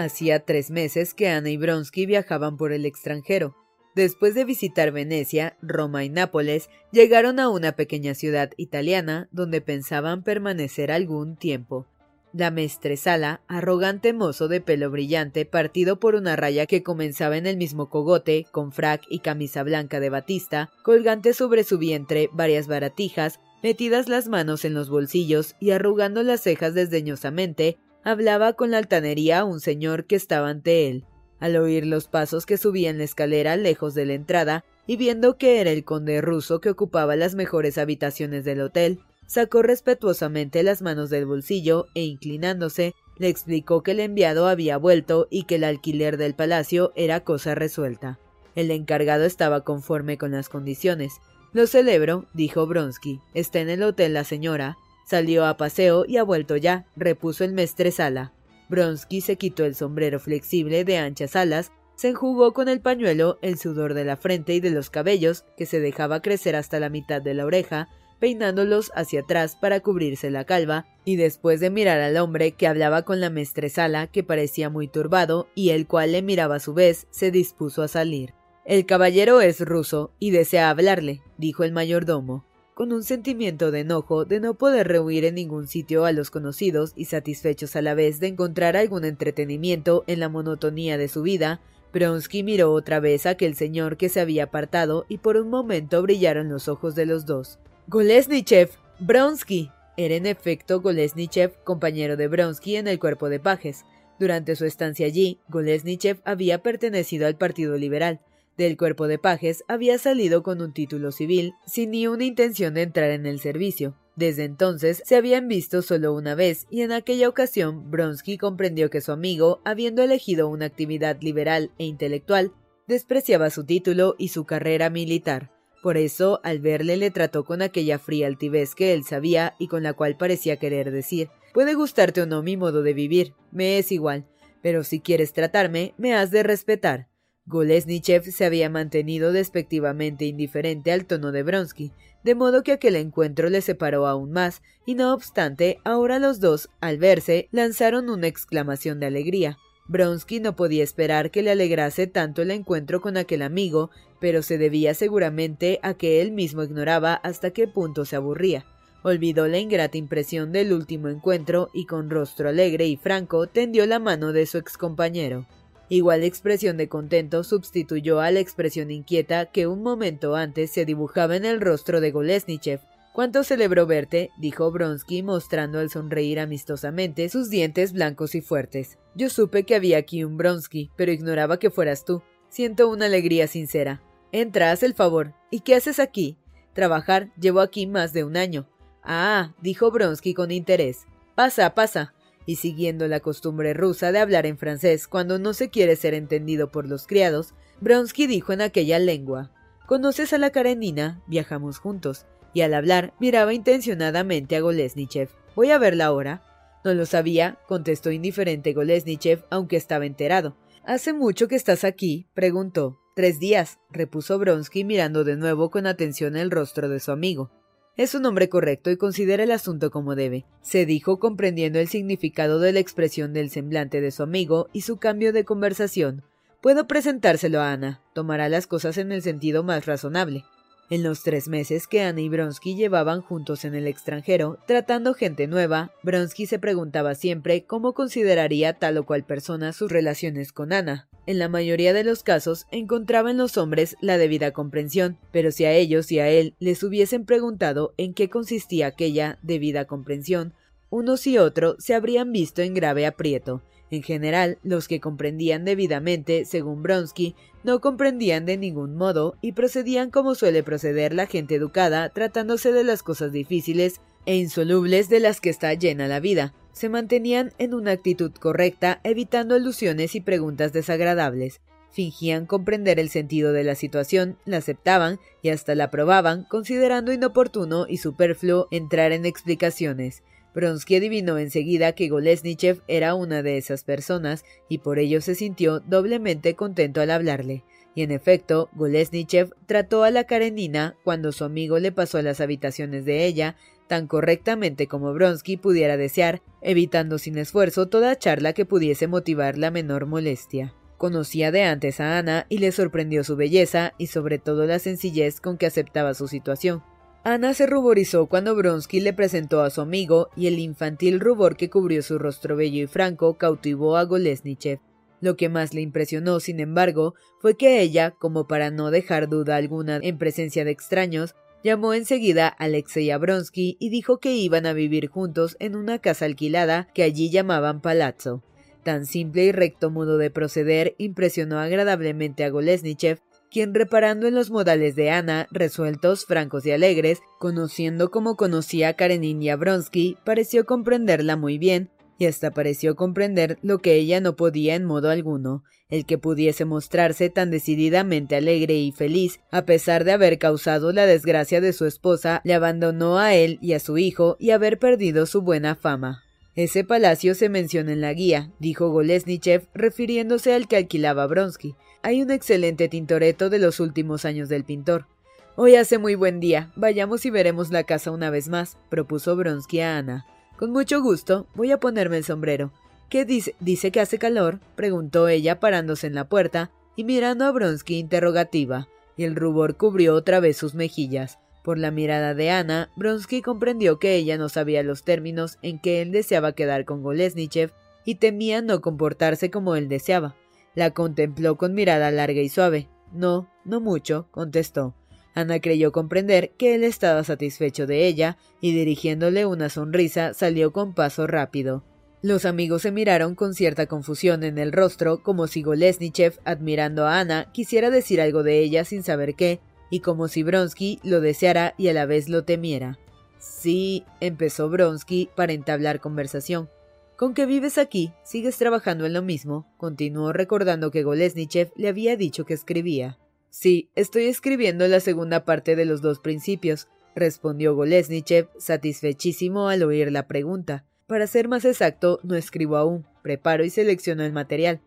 Hacía 0.05 0.45
tres 0.45 0.69
meses 0.69 1.15
que 1.15 1.29
Ana 1.29 1.49
y 1.49 1.57
Bronsky 1.57 2.05
viajaban 2.05 2.57
por 2.57 2.71
el 2.71 2.85
extranjero. 2.85 3.55
Después 3.95 4.35
de 4.35 4.45
visitar 4.45 4.91
Venecia, 4.91 5.57
Roma 5.63 6.03
y 6.03 6.09
Nápoles, 6.09 6.69
llegaron 6.91 7.39
a 7.39 7.49
una 7.49 7.71
pequeña 7.71 8.13
ciudad 8.13 8.51
italiana 8.55 9.27
donde 9.31 9.61
pensaban 9.61 10.21
permanecer 10.21 10.91
algún 10.91 11.37
tiempo. 11.37 11.87
La 12.33 12.51
maestresala, 12.51 13.41
arrogante 13.47 14.13
mozo 14.13 14.47
de 14.47 14.61
pelo 14.61 14.91
brillante 14.91 15.43
partido 15.43 15.99
por 15.99 16.13
una 16.13 16.35
raya 16.35 16.67
que 16.67 16.83
comenzaba 16.83 17.37
en 17.37 17.47
el 17.47 17.57
mismo 17.57 17.89
cogote, 17.89 18.45
con 18.51 18.71
frac 18.71 19.01
y 19.09 19.19
camisa 19.19 19.63
blanca 19.63 19.99
de 19.99 20.11
batista, 20.11 20.69
colgante 20.83 21.33
sobre 21.33 21.63
su 21.63 21.79
vientre 21.79 22.29
varias 22.31 22.67
baratijas, 22.67 23.39
metidas 23.63 24.07
las 24.07 24.27
manos 24.27 24.65
en 24.65 24.75
los 24.75 24.91
bolsillos 24.91 25.55
y 25.59 25.71
arrugando 25.71 26.21
las 26.21 26.41
cejas 26.41 26.75
desdeñosamente, 26.75 27.79
hablaba 28.05 28.53
con 28.53 28.71
la 28.71 28.77
altanería 28.77 29.39
a 29.39 29.43
un 29.43 29.59
señor 29.59 30.05
que 30.05 30.15
estaba 30.15 30.47
ante 30.47 30.87
él. 30.87 31.03
Al 31.39 31.57
oír 31.57 31.85
los 31.85 32.07
pasos 32.07 32.45
que 32.45 32.57
subían 32.57 32.99
la 32.99 33.03
escalera 33.03 33.57
lejos 33.57 33.93
de 33.95 34.05
la 34.05 34.13
entrada, 34.13 34.63
y 34.87 34.95
viendo 34.95 35.37
que 35.37 35.59
era 35.59 35.71
el 35.71 35.83
conde 35.83 36.21
ruso 36.21 36.61
que 36.61 36.69
ocupaba 36.69 37.15
las 37.15 37.33
mejores 37.33 37.79
habitaciones 37.79 38.45
del 38.45 38.61
hotel, 38.61 38.99
sacó 39.25 39.63
respetuosamente 39.63 40.61
las 40.61 40.83
manos 40.83 41.09
del 41.09 41.25
bolsillo 41.25 41.87
e 41.95 42.03
inclinándose, 42.03 42.93
le 43.17 43.27
explicó 43.27 43.81
que 43.81 43.91
el 43.91 43.99
enviado 43.99 44.47
había 44.47 44.77
vuelto 44.77 45.27
y 45.31 45.43
que 45.43 45.55
el 45.55 45.63
alquiler 45.63 46.17
del 46.17 46.35
palacio 46.35 46.93
era 46.95 47.21
cosa 47.21 47.55
resuelta. 47.55 48.19
El 48.53 48.69
encargado 48.69 49.25
estaba 49.25 49.61
conforme 49.63 50.19
con 50.19 50.31
las 50.31 50.47
condiciones. 50.47 51.13
Lo 51.53 51.65
celebro, 51.65 52.25
dijo 52.33 52.67
Bronsky. 52.67 53.19
Está 53.33 53.61
en 53.61 53.69
el 53.69 53.81
hotel 53.81 54.13
la 54.13 54.23
señora. 54.23 54.77
Salió 55.05 55.45
a 55.45 55.55
paseo 55.55 56.03
y 56.07 56.17
ha 56.17 56.23
vuelto 56.23 56.57
ya, 56.57 56.87
repuso 56.95 57.43
el 57.43 57.67
Sala. 57.67 58.33
Bronsky 58.69 59.21
se 59.21 59.35
quitó 59.35 59.63
el 59.63 59.75
sombrero 59.75 60.19
flexible 60.19 60.83
de 60.83 60.97
anchas 60.97 61.35
alas, 61.35 61.71
se 61.95 62.09
enjugó 62.09 62.53
con 62.53 62.67
el 62.67 62.81
pañuelo 62.81 63.37
el 63.43 63.59
sudor 63.59 63.93
de 63.93 64.03
la 64.03 64.17
frente 64.17 64.55
y 64.55 64.59
de 64.59 64.71
los 64.71 64.89
cabellos, 64.89 65.45
que 65.55 65.67
se 65.67 65.79
dejaba 65.79 66.23
crecer 66.23 66.55
hasta 66.55 66.79
la 66.79 66.89
mitad 66.89 67.21
de 67.21 67.35
la 67.35 67.45
oreja, 67.45 67.87
peinándolos 68.19 68.91
hacia 68.95 69.21
atrás 69.21 69.55
para 69.55 69.79
cubrirse 69.79 70.31
la 70.31 70.43
calva, 70.43 70.87
y 71.05 71.17
después 71.17 71.59
de 71.59 71.69
mirar 71.69 72.01
al 72.01 72.17
hombre 72.17 72.53
que 72.53 72.67
hablaba 72.67 73.03
con 73.03 73.21
la 73.21 73.29
maestresala, 73.29 74.07
que 74.07 74.23
parecía 74.23 74.71
muy 74.71 74.87
turbado, 74.87 75.47
y 75.53 75.69
el 75.69 75.85
cual 75.85 76.13
le 76.13 76.23
miraba 76.23 76.55
a 76.55 76.59
su 76.59 76.73
vez, 76.73 77.05
se 77.11 77.29
dispuso 77.29 77.83
a 77.83 77.87
salir. 77.87 78.33
El 78.65 78.87
caballero 78.87 79.41
es 79.41 79.61
ruso 79.61 80.11
y 80.17 80.31
desea 80.31 80.71
hablarle, 80.71 81.21
dijo 81.37 81.63
el 81.63 81.71
mayordomo 81.71 82.43
con 82.75 82.91
un 82.91 83.03
sentimiento 83.03 83.71
de 83.71 83.79
enojo 83.79 84.25
de 84.25 84.41
no 84.41 84.53
poder 84.53 84.89
rehuir 84.89 85.23
en 85.23 85.35
ningún 85.35 85.67
sitio 85.67 86.03
a 86.03 86.11
los 86.11 86.29
conocidos 86.29 86.91
y 86.95 87.05
satisfechos 87.05 87.77
a 87.77 87.81
la 87.81 87.95
vez 87.95 88.19
de 88.19 88.27
encontrar 88.27 88.75
algún 88.75 89.05
entretenimiento 89.05 90.03
en 90.07 90.19
la 90.19 90.27
monotonía 90.27 90.97
de 90.97 91.07
su 91.07 91.21
vida, 91.21 91.61
Bronsky 91.93 92.43
miró 92.43 92.73
otra 92.73 92.99
vez 92.99 93.25
a 93.25 93.31
aquel 93.31 93.55
señor 93.55 93.95
que 93.95 94.09
se 94.09 94.19
había 94.19 94.43
apartado 94.43 95.05
y 95.07 95.19
por 95.19 95.37
un 95.37 95.49
momento 95.49 96.01
brillaron 96.01 96.49
los 96.49 96.67
ojos 96.67 96.93
de 96.95 97.05
los 97.05 97.25
dos. 97.25 97.59
Golesnichev, 97.87 98.71
Bronsky. 98.99 99.71
Era 99.95 100.15
en 100.15 100.25
efecto 100.25 100.81
Golesnichev, 100.81 101.53
compañero 101.63 102.17
de 102.17 102.27
Bronsky 102.27 102.75
en 102.75 102.89
el 102.89 102.99
cuerpo 102.99 103.29
de 103.29 103.39
pajes. 103.39 103.85
Durante 104.19 104.57
su 104.57 104.65
estancia 104.65 105.05
allí, 105.05 105.39
Golesnichev 105.47 106.19
había 106.25 106.61
pertenecido 106.61 107.25
al 107.27 107.37
Partido 107.37 107.77
Liberal, 107.77 108.19
del 108.57 108.77
cuerpo 108.77 109.07
de 109.07 109.19
pajes 109.19 109.63
había 109.67 109.97
salido 109.97 110.43
con 110.43 110.61
un 110.61 110.73
título 110.73 111.11
civil, 111.11 111.53
sin 111.65 111.91
ni 111.91 112.07
una 112.07 112.23
intención 112.23 112.73
de 112.73 112.83
entrar 112.83 113.11
en 113.11 113.25
el 113.25 113.39
servicio. 113.39 113.95
Desde 114.15 114.45
entonces 114.45 115.01
se 115.05 115.15
habían 115.15 115.47
visto 115.47 115.81
solo 115.81 116.13
una 116.13 116.35
vez 116.35 116.67
y 116.69 116.81
en 116.81 116.91
aquella 116.91 117.27
ocasión 117.27 117.91
Bronsky 117.91 118.37
comprendió 118.37 118.89
que 118.89 119.01
su 119.01 119.11
amigo, 119.11 119.61
habiendo 119.65 120.03
elegido 120.03 120.47
una 120.47 120.65
actividad 120.65 121.21
liberal 121.21 121.71
e 121.77 121.85
intelectual, 121.85 122.53
despreciaba 122.87 123.49
su 123.49 123.65
título 123.65 124.15
y 124.17 124.29
su 124.29 124.45
carrera 124.45 124.89
militar. 124.89 125.51
Por 125.83 125.97
eso, 125.97 126.39
al 126.43 126.59
verle, 126.59 126.97
le 126.97 127.11
trató 127.11 127.43
con 127.43 127.61
aquella 127.61 127.99
fría 127.99 128.27
altivez 128.27 128.73
que 128.73 128.93
él 128.93 129.03
sabía 129.03 129.53
y 129.59 129.67
con 129.67 129.83
la 129.83 129.93
cual 129.93 130.17
parecía 130.17 130.57
querer 130.57 130.91
decir 130.91 131.29
Puede 131.55 131.73
gustarte 131.73 132.21
o 132.21 132.25
no 132.25 132.43
mi 132.43 132.57
modo 132.57 132.83
de 132.83 132.93
vivir, 132.93 133.33
me 133.49 133.77
es 133.77 133.93
igual, 133.93 134.25
pero 134.61 134.83
si 134.83 134.99
quieres 134.99 135.31
tratarme, 135.31 135.93
me 135.97 136.13
has 136.13 136.29
de 136.29 136.43
respetar. 136.43 137.07
Golesnichev 137.47 138.23
se 138.31 138.43
había 138.43 138.71
mantenido 138.71 139.31
despectivamente 139.31 140.25
indiferente 140.25 140.91
al 140.91 141.05
tono 141.05 141.31
de 141.31 141.43
Bronsky, 141.43 141.91
de 142.23 142.33
modo 142.33 142.63
que 142.63 142.71
aquel 142.71 142.95
encuentro 142.95 143.49
le 143.49 143.61
separó 143.61 144.07
aún 144.07 144.31
más, 144.31 144.63
y 144.85 144.95
no 144.95 145.13
obstante, 145.13 145.79
ahora 145.83 146.17
los 146.17 146.39
dos, 146.39 146.69
al 146.81 146.97
verse, 146.97 147.47
lanzaron 147.51 148.09
una 148.09 148.25
exclamación 148.25 148.99
de 148.99 149.05
alegría. 149.05 149.59
Bronsky 149.87 150.39
no 150.39 150.55
podía 150.55 150.83
esperar 150.83 151.29
que 151.29 151.43
le 151.43 151.51
alegrase 151.51 152.07
tanto 152.07 152.41
el 152.41 152.49
encuentro 152.49 152.99
con 152.99 153.15
aquel 153.15 153.43
amigo, 153.43 153.91
pero 154.19 154.41
se 154.41 154.57
debía 154.57 154.95
seguramente 154.95 155.79
a 155.83 155.93
que 155.93 156.21
él 156.21 156.31
mismo 156.31 156.63
ignoraba 156.63 157.13
hasta 157.13 157.51
qué 157.51 157.67
punto 157.67 158.05
se 158.05 158.15
aburría. 158.15 158.65
Olvidó 159.03 159.47
la 159.47 159.59
ingrata 159.59 159.99
impresión 159.99 160.51
del 160.51 160.73
último 160.73 161.09
encuentro 161.09 161.69
y 161.75 161.85
con 161.85 162.09
rostro 162.09 162.49
alegre 162.49 162.87
y 162.87 162.97
franco 162.97 163.45
tendió 163.45 163.85
la 163.85 163.99
mano 163.99 164.33
de 164.33 164.47
su 164.47 164.57
excompañero. 164.57 165.45
Igual 165.87 166.23
expresión 166.23 166.77
de 166.77 166.89
contento 166.89 167.43
sustituyó 167.43 168.19
a 168.19 168.31
la 168.31 168.39
expresión 168.39 168.89
inquieta 168.89 169.45
que 169.45 169.67
un 169.67 169.83
momento 169.83 170.35
antes 170.35 170.71
se 170.71 170.83
dibujaba 170.83 171.35
en 171.35 171.45
el 171.45 171.61
rostro 171.61 172.01
de 172.01 172.11
Golesnichev. 172.11 172.79
¿Cuánto 173.13 173.43
celebró 173.43 173.85
verte? 173.85 174.31
dijo 174.37 174.71
Bronsky, 174.71 175.21
mostrando 175.21 175.79
al 175.79 175.89
sonreír 175.89 176.39
amistosamente 176.39 177.29
sus 177.29 177.49
dientes 177.49 177.93
blancos 177.93 178.35
y 178.35 178.41
fuertes. 178.41 178.97
Yo 179.13 179.29
supe 179.29 179.63
que 179.63 179.75
había 179.75 179.99
aquí 179.99 180.23
un 180.23 180.37
Bronsky, 180.37 180.89
pero 180.97 181.11
ignoraba 181.11 181.59
que 181.59 181.69
fueras 181.69 182.03
tú. 182.03 182.23
Siento 182.49 182.89
una 182.89 183.05
alegría 183.05 183.47
sincera. 183.47 184.01
Entra, 184.31 184.71
haz 184.71 184.83
el 184.83 184.95
favor. 184.95 185.33
¿Y 185.51 185.61
qué 185.61 185.75
haces 185.75 185.99
aquí? 185.99 186.37
Trabajar. 186.73 187.31
Llevo 187.39 187.61
aquí 187.61 187.87
más 187.87 188.11
de 188.11 188.23
un 188.25 188.35
año. 188.35 188.67
Ah, 189.01 189.53
dijo 189.61 189.91
Bronsky 189.91 190.33
con 190.33 190.51
interés. 190.51 191.05
Pasa, 191.35 191.73
pasa 191.73 192.14
y 192.45 192.57
siguiendo 192.57 193.07
la 193.07 193.19
costumbre 193.19 193.73
rusa 193.73 194.11
de 194.11 194.19
hablar 194.19 194.45
en 194.45 194.57
francés 194.57 195.07
cuando 195.07 195.39
no 195.39 195.53
se 195.53 195.69
quiere 195.69 195.95
ser 195.95 196.13
entendido 196.13 196.71
por 196.71 196.87
los 196.87 197.07
criados, 197.07 197.53
Bronsky 197.81 198.27
dijo 198.27 198.53
en 198.53 198.61
aquella 198.61 198.99
lengua 198.99 199.51
¿Conoces 199.85 200.33
a 200.33 200.39
la 200.39 200.49
Karenina? 200.49 201.21
Viajamos 201.27 201.77
juntos. 201.77 202.25
Y 202.53 202.61
al 202.61 202.73
hablar 202.73 203.13
miraba 203.19 203.53
intencionadamente 203.53 204.55
a 204.55 204.61
Golesnichev. 204.61 205.29
¿Voy 205.55 205.69
a 205.69 205.77
verla 205.77 206.05
ahora? 206.05 206.41
No 206.83 206.93
lo 206.93 207.05
sabía, 207.05 207.59
contestó 207.67 208.11
indiferente 208.11 208.73
Golesnichev, 208.73 209.45
aunque 209.49 209.75
estaba 209.75 210.05
enterado. 210.05 210.57
¿Hace 210.85 211.13
mucho 211.13 211.47
que 211.47 211.55
estás 211.55 211.83
aquí? 211.83 212.27
preguntó. 212.33 212.99
Tres 213.15 213.39
días, 213.39 213.79
repuso 213.89 214.39
Bronsky 214.39 214.83
mirando 214.83 215.23
de 215.23 215.35
nuevo 215.35 215.69
con 215.69 215.87
atención 215.87 216.35
el 216.35 216.51
rostro 216.51 216.89
de 216.89 216.99
su 216.99 217.11
amigo. 217.11 217.51
Es 217.97 218.13
un 218.13 218.25
hombre 218.25 218.49
correcto 218.49 218.91
y 218.91 218.97
considera 218.97 219.43
el 219.43 219.51
asunto 219.51 219.89
como 219.89 220.15
debe, 220.15 220.45
se 220.61 220.85
dijo 220.85 221.17
comprendiendo 221.17 221.79
el 221.79 221.87
significado 221.87 222.59
de 222.59 222.73
la 222.73 222.79
expresión 222.79 223.31
del 223.31 223.49
semblante 223.49 224.01
de 224.01 224.11
su 224.11 224.21
amigo 224.21 224.67
y 224.73 224.81
su 224.81 224.97
cambio 224.97 225.31
de 225.31 225.45
conversación. 225.45 226.21
Puedo 226.59 226.87
presentárselo 226.87 227.61
a 227.61 227.71
Ana. 227.71 228.01
Tomará 228.13 228.49
las 228.49 228.67
cosas 228.67 228.97
en 228.97 229.13
el 229.13 229.21
sentido 229.21 229.63
más 229.63 229.85
razonable. 229.85 230.43
En 230.91 231.01
los 231.01 231.23
tres 231.23 231.47
meses 231.47 231.87
que 231.87 232.03
Ana 232.03 232.21
y 232.21 232.29
Bronsky 232.29 232.75
llevaban 232.75 233.21
juntos 233.21 233.65
en 233.65 233.73
el 233.73 233.87
extranjero, 233.87 234.59
tratando 234.67 235.15
gente 235.15 235.47
nueva, 235.47 235.91
Bronsky 236.03 236.45
se 236.45 236.59
preguntaba 236.59 237.15
siempre 237.15 237.65
cómo 237.65 237.93
consideraría 237.93 238.73
tal 238.73 238.99
o 238.99 239.05
cual 239.05 239.23
persona 239.23 239.73
sus 239.73 239.91
relaciones 239.91 240.51
con 240.51 240.73
Ana. 240.73 241.07
En 241.25 241.39
la 241.39 241.49
mayoría 241.49 241.91
de 241.91 242.03
los 242.03 242.21
casos 242.21 242.67
encontraba 242.71 243.31
en 243.31 243.37
los 243.37 243.57
hombres 243.57 243.97
la 243.99 244.19
debida 244.19 244.51
comprensión, 244.51 245.17
pero 245.31 245.51
si 245.51 245.65
a 245.65 245.73
ellos 245.73 246.11
y 246.11 246.19
a 246.19 246.29
él 246.29 246.53
les 246.59 246.83
hubiesen 246.83 247.25
preguntado 247.25 247.95
en 247.97 248.13
qué 248.13 248.29
consistía 248.29 248.85
aquella 248.85 249.39
debida 249.41 249.85
comprensión, 249.85 250.53
unos 250.91 251.25
y 251.25 251.39
otros 251.39 251.77
se 251.79 251.95
habrían 251.95 252.31
visto 252.31 252.61
en 252.61 252.75
grave 252.75 253.07
aprieto, 253.07 253.63
en 253.91 254.03
general, 254.03 254.57
los 254.63 254.87
que 254.87 254.99
comprendían 254.99 255.63
debidamente, 255.63 256.45
según 256.45 256.81
Bronsky, 256.81 257.35
no 257.65 257.81
comprendían 257.81 258.45
de 258.45 258.57
ningún 258.57 258.95
modo 258.95 259.35
y 259.41 259.53
procedían 259.53 260.11
como 260.11 260.35
suele 260.35 260.61
proceder 260.61 261.13
la 261.13 261.25
gente 261.25 261.55
educada, 261.55 262.09
tratándose 262.09 262.71
de 262.71 262.83
las 262.83 263.01
cosas 263.01 263.31
difíciles 263.31 263.99
e 264.27 264.35
insolubles 264.35 265.09
de 265.09 265.19
las 265.19 265.41
que 265.41 265.49
está 265.49 265.73
llena 265.73 266.07
la 266.07 266.19
vida. 266.19 266.53
Se 266.73 266.89
mantenían 266.89 267.53
en 267.57 267.73
una 267.73 267.91
actitud 267.91 268.31
correcta, 268.31 269.01
evitando 269.03 269.55
alusiones 269.55 270.13
y 270.13 270.21
preguntas 270.21 270.73
desagradables. 270.73 271.59
Fingían 271.91 272.45
comprender 272.45 272.99
el 272.99 273.09
sentido 273.09 273.51
de 273.51 273.63
la 273.63 273.73
situación, 273.73 274.37
la 274.45 274.57
aceptaban 274.57 275.17
y 275.41 275.49
hasta 275.49 275.73
la 275.73 275.85
aprobaban, 275.85 276.43
considerando 276.43 277.13
inoportuno 277.13 277.87
y 277.89 277.97
superfluo 277.97 278.67
entrar 278.69 279.11
en 279.11 279.25
explicaciones. 279.25 280.21
Bronsky 280.55 280.95
adivinó 280.95 281.37
enseguida 281.37 281.91
que 281.91 282.07
Golesnichev 282.07 282.81
era 282.87 283.13
una 283.13 283.43
de 283.43 283.57
esas 283.57 283.83
personas 283.83 284.45
y 284.69 284.79
por 284.79 284.97
ello 284.97 285.19
se 285.21 285.35
sintió 285.35 285.81
doblemente 285.81 286.55
contento 286.55 287.01
al 287.01 287.11
hablarle. 287.11 287.63
Y 287.93 288.03
en 288.03 288.11
efecto, 288.11 288.69
Golesnichev 288.73 289.53
trató 289.67 290.03
a 290.03 290.11
la 290.11 290.23
Karenina 290.23 290.95
cuando 291.03 291.31
su 291.31 291.43
amigo 291.43 291.77
le 291.79 291.91
pasó 291.91 292.17
a 292.17 292.21
las 292.21 292.41
habitaciones 292.41 293.05
de 293.05 293.25
ella 293.25 293.55
tan 293.87 294.07
correctamente 294.07 294.87
como 294.87 295.13
Bronsky 295.13 295.57
pudiera 295.57 295.97
desear, 295.97 296.41
evitando 296.61 297.19
sin 297.19 297.37
esfuerzo 297.37 297.87
toda 297.87 298.17
charla 298.17 298.53
que 298.53 298.65
pudiese 298.65 299.07
motivar 299.07 299.57
la 299.57 299.71
menor 299.71 300.07
molestia. 300.07 300.73
Conocía 300.97 301.51
de 301.51 301.63
antes 301.63 301.99
a 301.99 302.17
Ana 302.17 302.45
y 302.49 302.59
le 302.59 302.71
sorprendió 302.71 303.23
su 303.23 303.35
belleza 303.35 303.93
y 303.97 304.07
sobre 304.07 304.39
todo 304.39 304.65
la 304.65 304.79
sencillez 304.79 305.39
con 305.41 305.57
que 305.57 305.65
aceptaba 305.65 306.13
su 306.13 306.27
situación. 306.27 306.81
Ana 307.27 307.55
se 307.55 307.65
ruborizó 307.65 308.27
cuando 308.27 308.55
Bronsky 308.55 308.99
le 308.99 309.11
presentó 309.11 309.63
a 309.63 309.71
su 309.71 309.81
amigo 309.81 310.29
y 310.35 310.45
el 310.45 310.59
infantil 310.59 311.19
rubor 311.19 311.57
que 311.57 311.71
cubrió 311.71 312.03
su 312.03 312.19
rostro 312.19 312.55
bello 312.55 312.83
y 312.83 312.85
franco 312.85 313.39
cautivó 313.39 313.97
a 313.97 314.03
Golesnichev. 314.03 314.79
Lo 315.21 315.35
que 315.35 315.49
más 315.49 315.73
le 315.73 315.81
impresionó, 315.81 316.39
sin 316.39 316.59
embargo, 316.59 317.15
fue 317.39 317.57
que 317.57 317.81
ella, 317.81 318.11
como 318.11 318.45
para 318.45 318.69
no 318.69 318.91
dejar 318.91 319.27
duda 319.27 319.55
alguna 319.55 319.99
en 320.03 320.19
presencia 320.19 320.63
de 320.65 320.69
extraños, 320.69 321.33
llamó 321.63 321.95
enseguida 321.95 322.45
a 322.47 322.65
Alexei 322.65 323.11
Bronsky 323.17 323.75
y 323.79 323.89
dijo 323.89 324.19
que 324.19 324.35
iban 324.35 324.67
a 324.67 324.73
vivir 324.73 325.07
juntos 325.07 325.57
en 325.59 325.75
una 325.75 325.97
casa 325.97 326.25
alquilada 326.25 326.89
que 326.93 327.01
allí 327.01 327.31
llamaban 327.31 327.81
palazzo. 327.81 328.43
Tan 328.83 329.07
simple 329.07 329.45
y 329.45 329.51
recto 329.51 329.89
modo 329.89 330.19
de 330.19 330.29
proceder 330.29 330.93
impresionó 330.99 331.57
agradablemente 331.57 332.43
a 332.43 332.51
Golesnichev, 332.51 333.19
quien 333.55 333.73
reparando 333.73 334.27
en 334.27 334.35
los 334.35 334.51
modales 334.51 334.97
de 334.97 335.11
Ana, 335.11 335.47
resueltos, 335.49 336.25
francos 336.25 336.65
y 336.65 336.71
alegres, 336.71 337.21
conociendo 337.39 338.11
como 338.11 338.35
conocía 338.35 338.89
a 338.89 338.93
Karenina 338.95 339.55
Bronsky, 339.55 340.17
pareció 340.25 340.65
comprenderla 340.65 341.37
muy 341.37 341.57
bien, 341.57 341.89
y 342.19 342.25
hasta 342.25 342.51
pareció 342.51 342.97
comprender 342.97 343.57
lo 343.61 343.77
que 343.77 343.95
ella 343.95 344.19
no 344.19 344.35
podía 344.35 344.75
en 344.75 344.83
modo 344.83 345.09
alguno, 345.09 345.63
el 345.87 346.05
que 346.05 346.17
pudiese 346.17 346.65
mostrarse 346.65 347.29
tan 347.29 347.49
decididamente 347.49 348.35
alegre 348.35 348.73
y 348.73 348.91
feliz, 348.91 349.39
a 349.51 349.63
pesar 349.63 350.03
de 350.03 350.11
haber 350.11 350.37
causado 350.37 350.91
la 350.91 351.05
desgracia 351.05 351.61
de 351.61 351.71
su 351.71 351.85
esposa, 351.85 352.41
le 352.43 352.55
abandonó 352.55 353.19
a 353.19 353.35
él 353.35 353.57
y 353.61 353.71
a 353.71 353.79
su 353.79 353.97
hijo 353.97 354.35
y 354.37 354.49
haber 354.49 354.79
perdido 354.79 355.25
su 355.25 355.41
buena 355.41 355.75
fama. 355.75 356.25
Ese 356.55 356.83
palacio 356.83 357.35
se 357.35 357.47
menciona 357.47 357.93
en 357.93 358.01
la 358.01 358.11
guía, 358.11 358.51
dijo 358.59 358.89
Golesnichev, 358.89 359.69
refiriéndose 359.73 360.53
al 360.53 360.67
que 360.67 360.75
alquilaba 360.75 361.25
Bronsky. 361.27 361.75
Hay 362.05 362.21
un 362.21 362.29
excelente 362.29 362.87
tintoreto 362.87 363.49
de 363.49 363.57
los 363.57 363.79
últimos 363.79 364.25
años 364.25 364.47
del 364.47 364.63
pintor. 364.63 365.07
Hoy 365.55 365.75
hace 365.75 365.97
muy 365.97 366.13
buen 366.13 366.39
día. 366.39 366.71
Vayamos 366.75 367.25
y 367.25 367.31
veremos 367.31 367.71
la 367.71 367.83
casa 367.83 368.11
una 368.11 368.29
vez 368.29 368.47
más, 368.47 368.77
propuso 368.89 369.35
Bronsky 369.35 369.79
a 369.79 369.97
Ana. 369.97 370.27
Con 370.55 370.69
mucho 370.69 371.01
gusto. 371.01 371.47
Voy 371.55 371.71
a 371.71 371.79
ponerme 371.79 372.17
el 372.17 372.23
sombrero. 372.23 372.71
¿Qué 373.09 373.25
dice? 373.25 373.55
¿Dice 373.59 373.89
que 373.91 374.01
hace 374.01 374.19
calor? 374.19 374.59
preguntó 374.75 375.27
ella 375.27 375.59
parándose 375.59 376.05
en 376.05 376.13
la 376.13 376.29
puerta 376.29 376.69
y 376.95 377.05
mirando 377.05 377.43
a 377.43 377.51
Bronsky 377.51 377.97
interrogativa, 377.97 378.87
y 379.17 379.23
el 379.23 379.35
rubor 379.35 379.75
cubrió 379.75 380.13
otra 380.13 380.39
vez 380.39 380.57
sus 380.57 380.75
mejillas. 380.75 381.39
Por 381.63 381.79
la 381.79 381.89
mirada 381.89 382.35
de 382.35 382.51
Ana, 382.51 382.91
Bronsky 382.95 383.41
comprendió 383.41 383.97
que 383.97 384.13
ella 384.13 384.37
no 384.37 384.47
sabía 384.49 384.83
los 384.83 385.01
términos 385.01 385.57
en 385.63 385.79
que 385.79 386.03
él 386.03 386.11
deseaba 386.11 386.51
quedar 386.51 386.85
con 386.85 387.01
Golesnichev 387.01 387.71
y 388.05 388.15
temía 388.15 388.61
no 388.61 388.81
comportarse 388.81 389.49
como 389.49 389.75
él 389.75 389.89
deseaba. 389.89 390.35
La 390.75 390.91
contempló 390.91 391.57
con 391.57 391.73
mirada 391.73 392.11
larga 392.11 392.41
y 392.41 392.49
suave. 392.49 392.89
No, 393.11 393.49
no 393.63 393.79
mucho, 393.79 394.27
contestó. 394.31 394.93
Ana 395.33 395.59
creyó 395.59 395.91
comprender 395.91 396.51
que 396.57 396.75
él 396.75 396.83
estaba 396.83 397.23
satisfecho 397.23 397.87
de 397.87 398.07
ella 398.07 398.37
y 398.61 398.73
dirigiéndole 398.73 399.45
una 399.45 399.69
sonrisa 399.69 400.33
salió 400.33 400.71
con 400.71 400.93
paso 400.93 401.27
rápido. 401.27 401.83
Los 402.21 402.45
amigos 402.45 402.81
se 402.81 402.91
miraron 402.91 403.35
con 403.35 403.53
cierta 403.53 403.85
confusión 403.85 404.43
en 404.43 404.57
el 404.57 404.71
rostro, 404.71 405.21
como 405.21 405.47
si 405.47 405.61
Golesnichev, 405.61 406.39
admirando 406.43 407.05
a 407.05 407.19
Ana, 407.19 407.51
quisiera 407.51 407.91
decir 407.91 408.19
algo 408.19 408.43
de 408.43 408.59
ella 408.59 408.83
sin 408.83 409.03
saber 409.03 409.35
qué, 409.35 409.59
y 409.91 409.99
como 409.99 410.27
si 410.27 410.41
Bronsky 410.41 410.99
lo 411.03 411.21
deseara 411.21 411.75
y 411.77 411.89
a 411.89 411.93
la 411.93 412.05
vez 412.05 412.27
lo 412.27 412.43
temiera. 412.43 412.97
Sí, 413.37 414.05
empezó 414.21 414.69
Bronsky 414.69 415.29
para 415.35 415.53
entablar 415.53 415.99
conversación. 415.99 416.69
Con 417.17 417.33
que 417.33 417.45
vives 417.45 417.77
aquí, 417.77 418.11
sigues 418.23 418.57
trabajando 418.57 419.05
en 419.05 419.13
lo 419.13 419.21
mismo, 419.21 419.73
continuó 419.77 420.33
recordando 420.33 420.91
que 420.91 421.03
Golesnichev 421.03 421.71
le 421.77 421.87
había 421.87 422.17
dicho 422.17 422.45
que 422.45 422.53
escribía. 422.53 423.17
Sí, 423.49 423.89
estoy 423.95 424.25
escribiendo 424.25 424.85
la 424.89 424.99
segunda 424.99 425.45
parte 425.45 425.77
de 425.77 425.85
los 425.85 426.01
dos 426.01 426.19
principios, 426.19 426.89
respondió 427.15 427.73
Golesnichev, 427.73 428.49
satisfechísimo 428.57 429.69
al 429.69 429.83
oír 429.83 430.11
la 430.11 430.27
pregunta. 430.27 430.83
Para 431.07 431.25
ser 431.25 431.47
más 431.47 431.63
exacto, 431.63 432.19
no 432.23 432.35
escribo 432.35 432.75
aún, 432.75 433.05
preparo 433.21 433.63
y 433.63 433.69
selecciono 433.69 434.25
el 434.25 434.33
material. 434.33 434.81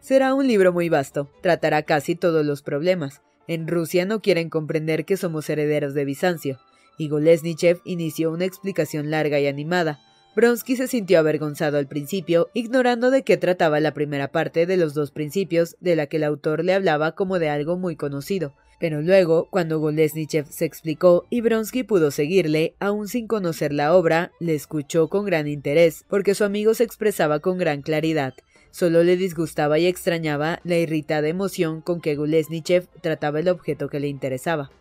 Será 0.00 0.34
un 0.34 0.46
libro 0.46 0.72
muy 0.72 0.88
vasto, 0.88 1.28
tratará 1.40 1.82
casi 1.82 2.14
todos 2.14 2.46
los 2.46 2.62
problemas. 2.62 3.20
En 3.48 3.66
Rusia 3.66 4.04
no 4.04 4.22
quieren 4.22 4.48
comprender 4.48 5.04
que 5.04 5.16
somos 5.16 5.50
herederos 5.50 5.92
de 5.92 6.04
Bizancio, 6.04 6.60
y 6.98 7.08
Golesnichev 7.08 7.80
inició 7.84 8.30
una 8.30 8.44
explicación 8.44 9.10
larga 9.10 9.40
y 9.40 9.48
animada, 9.48 9.98
Bronsky 10.36 10.74
se 10.74 10.88
sintió 10.88 11.20
avergonzado 11.20 11.78
al 11.78 11.86
principio, 11.86 12.50
ignorando 12.54 13.12
de 13.12 13.22
qué 13.22 13.36
trataba 13.36 13.78
la 13.78 13.94
primera 13.94 14.32
parte 14.32 14.66
de 14.66 14.76
los 14.76 14.92
dos 14.92 15.12
principios, 15.12 15.76
de 15.80 15.94
la 15.94 16.06
que 16.08 16.16
el 16.16 16.24
autor 16.24 16.64
le 16.64 16.74
hablaba 16.74 17.12
como 17.12 17.38
de 17.38 17.50
algo 17.50 17.78
muy 17.78 17.94
conocido. 17.94 18.52
Pero 18.80 19.00
luego, 19.00 19.48
cuando 19.50 19.78
Golesnichev 19.78 20.46
se 20.50 20.64
explicó 20.64 21.26
y 21.30 21.40
Bronsky 21.40 21.84
pudo 21.84 22.10
seguirle, 22.10 22.74
aun 22.80 23.06
sin 23.06 23.28
conocer 23.28 23.72
la 23.72 23.94
obra, 23.94 24.32
le 24.40 24.56
escuchó 24.56 25.08
con 25.08 25.24
gran 25.24 25.46
interés, 25.46 26.04
porque 26.08 26.34
su 26.34 26.42
amigo 26.42 26.74
se 26.74 26.82
expresaba 26.82 27.38
con 27.38 27.56
gran 27.56 27.82
claridad. 27.82 28.34
Solo 28.72 29.04
le 29.04 29.16
disgustaba 29.16 29.78
y 29.78 29.86
extrañaba 29.86 30.58
la 30.64 30.76
irritada 30.76 31.28
emoción 31.28 31.80
con 31.80 32.00
que 32.00 32.16
Gulesnichev 32.16 32.88
trataba 33.00 33.38
el 33.38 33.48
objeto 33.48 33.88
que 33.88 34.00
le 34.00 34.08
interesaba. 34.08 34.72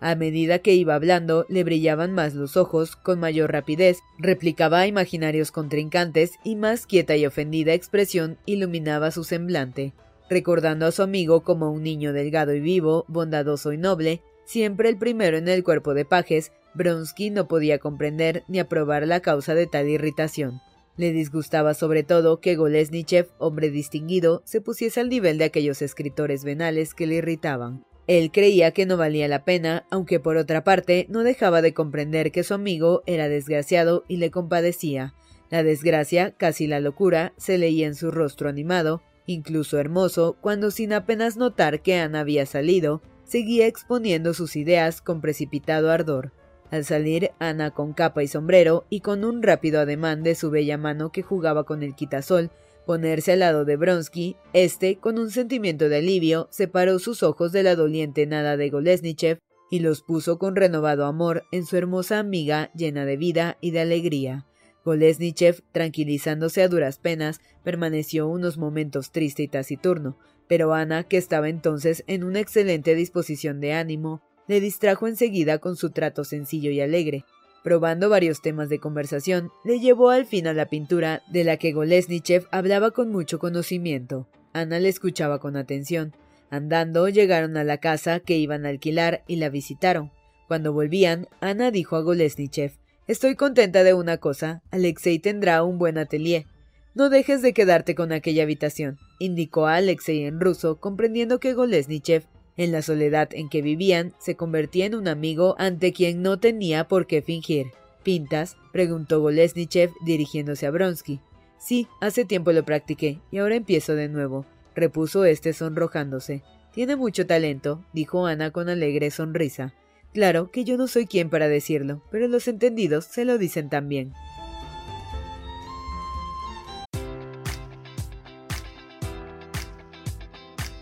A 0.00 0.14
medida 0.14 0.60
que 0.60 0.74
iba 0.74 0.94
hablando, 0.94 1.44
le 1.50 1.62
brillaban 1.62 2.12
más 2.12 2.34
los 2.34 2.56
ojos, 2.56 2.96
con 2.96 3.20
mayor 3.20 3.52
rapidez, 3.52 3.98
replicaba 4.18 4.80
a 4.80 4.86
imaginarios 4.86 5.52
contrincantes 5.52 6.32
y 6.42 6.56
más 6.56 6.86
quieta 6.86 7.16
y 7.16 7.26
ofendida 7.26 7.74
expresión 7.74 8.38
iluminaba 8.46 9.10
su 9.10 9.24
semblante. 9.24 9.92
Recordando 10.30 10.86
a 10.86 10.92
su 10.92 11.02
amigo 11.02 11.42
como 11.42 11.70
un 11.70 11.82
niño 11.82 12.14
delgado 12.14 12.54
y 12.54 12.60
vivo, 12.60 13.04
bondadoso 13.08 13.74
y 13.74 13.78
noble, 13.78 14.22
siempre 14.46 14.88
el 14.88 14.96
primero 14.96 15.36
en 15.36 15.48
el 15.48 15.62
cuerpo 15.62 15.92
de 15.92 16.06
pajes, 16.06 16.50
Bronsky 16.72 17.28
no 17.28 17.46
podía 17.46 17.78
comprender 17.78 18.44
ni 18.48 18.58
aprobar 18.58 19.06
la 19.06 19.20
causa 19.20 19.54
de 19.54 19.66
tal 19.66 19.88
irritación. 19.88 20.62
Le 20.96 21.12
disgustaba 21.12 21.74
sobre 21.74 22.04
todo 22.04 22.40
que 22.40 22.56
Golesnichev, 22.56 23.28
hombre 23.38 23.70
distinguido, 23.70 24.42
se 24.46 24.60
pusiese 24.62 25.00
al 25.00 25.10
nivel 25.10 25.36
de 25.36 25.44
aquellos 25.44 25.82
escritores 25.82 26.44
venales 26.44 26.94
que 26.94 27.06
le 27.06 27.16
irritaban. 27.16 27.84
Él 28.10 28.32
creía 28.32 28.72
que 28.72 28.86
no 28.86 28.96
valía 28.96 29.28
la 29.28 29.44
pena, 29.44 29.86
aunque 29.88 30.18
por 30.18 30.36
otra 30.36 30.64
parte 30.64 31.06
no 31.08 31.22
dejaba 31.22 31.62
de 31.62 31.72
comprender 31.74 32.32
que 32.32 32.42
su 32.42 32.54
amigo 32.54 33.04
era 33.06 33.28
desgraciado 33.28 34.02
y 34.08 34.16
le 34.16 34.32
compadecía. 34.32 35.14
La 35.48 35.62
desgracia, 35.62 36.32
casi 36.32 36.66
la 36.66 36.80
locura, 36.80 37.34
se 37.36 37.56
leía 37.56 37.86
en 37.86 37.94
su 37.94 38.10
rostro 38.10 38.48
animado, 38.48 39.00
incluso 39.26 39.78
hermoso, 39.78 40.36
cuando 40.40 40.72
sin 40.72 40.92
apenas 40.92 41.36
notar 41.36 41.82
que 41.82 42.00
Ana 42.00 42.18
había 42.18 42.46
salido, 42.46 43.00
seguía 43.22 43.68
exponiendo 43.68 44.34
sus 44.34 44.56
ideas 44.56 45.02
con 45.02 45.20
precipitado 45.20 45.92
ardor. 45.92 46.32
Al 46.72 46.84
salir, 46.84 47.30
Ana 47.38 47.70
con 47.70 47.92
capa 47.92 48.24
y 48.24 48.26
sombrero, 48.26 48.86
y 48.90 49.02
con 49.02 49.24
un 49.24 49.40
rápido 49.40 49.78
ademán 49.78 50.24
de 50.24 50.34
su 50.34 50.50
bella 50.50 50.78
mano 50.78 51.12
que 51.12 51.22
jugaba 51.22 51.62
con 51.62 51.84
el 51.84 51.94
quitasol, 51.94 52.50
ponerse 52.90 53.30
al 53.30 53.38
lado 53.38 53.64
de 53.64 53.76
Bronsky, 53.76 54.34
este, 54.52 54.96
con 54.96 55.16
un 55.16 55.30
sentimiento 55.30 55.88
de 55.88 55.98
alivio, 55.98 56.48
separó 56.50 56.98
sus 56.98 57.22
ojos 57.22 57.52
de 57.52 57.62
la 57.62 57.76
doliente 57.76 58.26
nada 58.26 58.56
de 58.56 58.68
Golesnichev 58.68 59.38
y 59.70 59.78
los 59.78 60.02
puso 60.02 60.40
con 60.40 60.56
renovado 60.56 61.04
amor 61.04 61.44
en 61.52 61.64
su 61.66 61.76
hermosa 61.76 62.18
amiga 62.18 62.72
llena 62.74 63.04
de 63.04 63.16
vida 63.16 63.58
y 63.60 63.70
de 63.70 63.78
alegría. 63.78 64.48
Golesnichev, 64.84 65.62
tranquilizándose 65.70 66.64
a 66.64 66.68
duras 66.68 66.98
penas, 66.98 67.40
permaneció 67.62 68.26
unos 68.26 68.58
momentos 68.58 69.12
triste 69.12 69.44
y 69.44 69.46
taciturno, 69.46 70.18
pero 70.48 70.74
Ana, 70.74 71.04
que 71.04 71.16
estaba 71.16 71.48
entonces 71.48 72.02
en 72.08 72.24
una 72.24 72.40
excelente 72.40 72.96
disposición 72.96 73.60
de 73.60 73.72
ánimo, 73.72 74.20
le 74.48 74.58
distrajo 74.60 75.06
enseguida 75.06 75.58
con 75.58 75.76
su 75.76 75.90
trato 75.90 76.24
sencillo 76.24 76.72
y 76.72 76.80
alegre. 76.80 77.24
Probando 77.62 78.08
varios 78.08 78.40
temas 78.40 78.70
de 78.70 78.78
conversación, 78.78 79.50
le 79.64 79.80
llevó 79.80 80.10
al 80.10 80.24
fin 80.24 80.46
a 80.46 80.54
la 80.54 80.66
pintura, 80.66 81.22
de 81.28 81.44
la 81.44 81.58
que 81.58 81.72
Golesnichev 81.72 82.46
hablaba 82.50 82.90
con 82.90 83.12
mucho 83.12 83.38
conocimiento. 83.38 84.26
Ana 84.54 84.80
le 84.80 84.88
escuchaba 84.88 85.38
con 85.40 85.56
atención. 85.56 86.14
Andando, 86.48 87.08
llegaron 87.08 87.56
a 87.58 87.64
la 87.64 87.78
casa 87.78 88.20
que 88.20 88.38
iban 88.38 88.64
a 88.64 88.70
alquilar 88.70 89.22
y 89.26 89.36
la 89.36 89.50
visitaron. 89.50 90.10
Cuando 90.48 90.72
volvían, 90.72 91.28
Ana 91.40 91.70
dijo 91.70 91.96
a 91.96 92.00
Golesnichev 92.00 92.72
Estoy 93.06 93.34
contenta 93.34 93.84
de 93.84 93.92
una 93.92 94.16
cosa. 94.16 94.62
Alexei 94.70 95.18
tendrá 95.18 95.62
un 95.62 95.78
buen 95.78 95.98
atelier. 95.98 96.46
No 96.94 97.10
dejes 97.10 97.42
de 97.42 97.52
quedarte 97.52 97.94
con 97.94 98.10
aquella 98.10 98.42
habitación, 98.42 98.98
indicó 99.18 99.66
a 99.66 99.76
Alexei 99.76 100.24
en 100.24 100.40
ruso, 100.40 100.80
comprendiendo 100.80 101.40
que 101.40 101.54
Golesnichev 101.54 102.24
en 102.60 102.72
la 102.72 102.82
soledad 102.82 103.30
en 103.32 103.48
que 103.48 103.62
vivían, 103.62 104.12
se 104.18 104.36
convertía 104.36 104.84
en 104.84 104.94
un 104.94 105.08
amigo 105.08 105.54
ante 105.58 105.94
quien 105.94 106.20
no 106.20 106.38
tenía 106.38 106.86
por 106.88 107.06
qué 107.06 107.22
fingir. 107.22 107.68
¿Pintas? 108.02 108.58
preguntó 108.70 109.22
Golesnichev 109.22 109.90
dirigiéndose 110.04 110.66
a 110.66 110.70
Bronsky. 110.70 111.20
Sí, 111.58 111.88
hace 112.02 112.26
tiempo 112.26 112.52
lo 112.52 112.62
practiqué, 112.62 113.18
y 113.30 113.38
ahora 113.38 113.54
empiezo 113.54 113.94
de 113.94 114.10
nuevo, 114.10 114.44
repuso 114.74 115.24
este 115.24 115.54
sonrojándose. 115.54 116.42
Tiene 116.74 116.96
mucho 116.96 117.26
talento, 117.26 117.82
dijo 117.94 118.26
Ana 118.26 118.50
con 118.50 118.68
alegre 118.68 119.10
sonrisa. 119.10 119.72
Claro 120.12 120.50
que 120.50 120.64
yo 120.64 120.76
no 120.76 120.86
soy 120.86 121.06
quien 121.06 121.30
para 121.30 121.48
decirlo, 121.48 122.02
pero 122.10 122.28
los 122.28 122.46
entendidos 122.46 123.06
se 123.06 123.24
lo 123.24 123.38
dicen 123.38 123.70
también. 123.70 124.12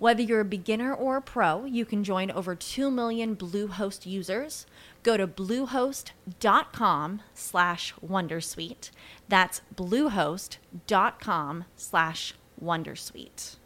Whether 0.00 0.22
you're 0.22 0.42
a 0.42 0.44
beginner 0.44 0.94
or 0.94 1.16
a 1.16 1.20
pro, 1.20 1.64
you 1.64 1.84
can 1.84 2.04
join 2.04 2.30
over 2.30 2.54
2 2.54 2.88
million 2.88 3.34
Bluehost 3.34 4.06
users. 4.06 4.64
Go 5.02 5.16
to 5.16 5.26
bluehost.com 5.26 7.22
slash 7.34 7.94
wondersuite. 8.00 8.92
That's 9.28 9.60
bluehost.com 9.74 11.64
slash 11.74 12.34
wondersuite. 12.62 13.56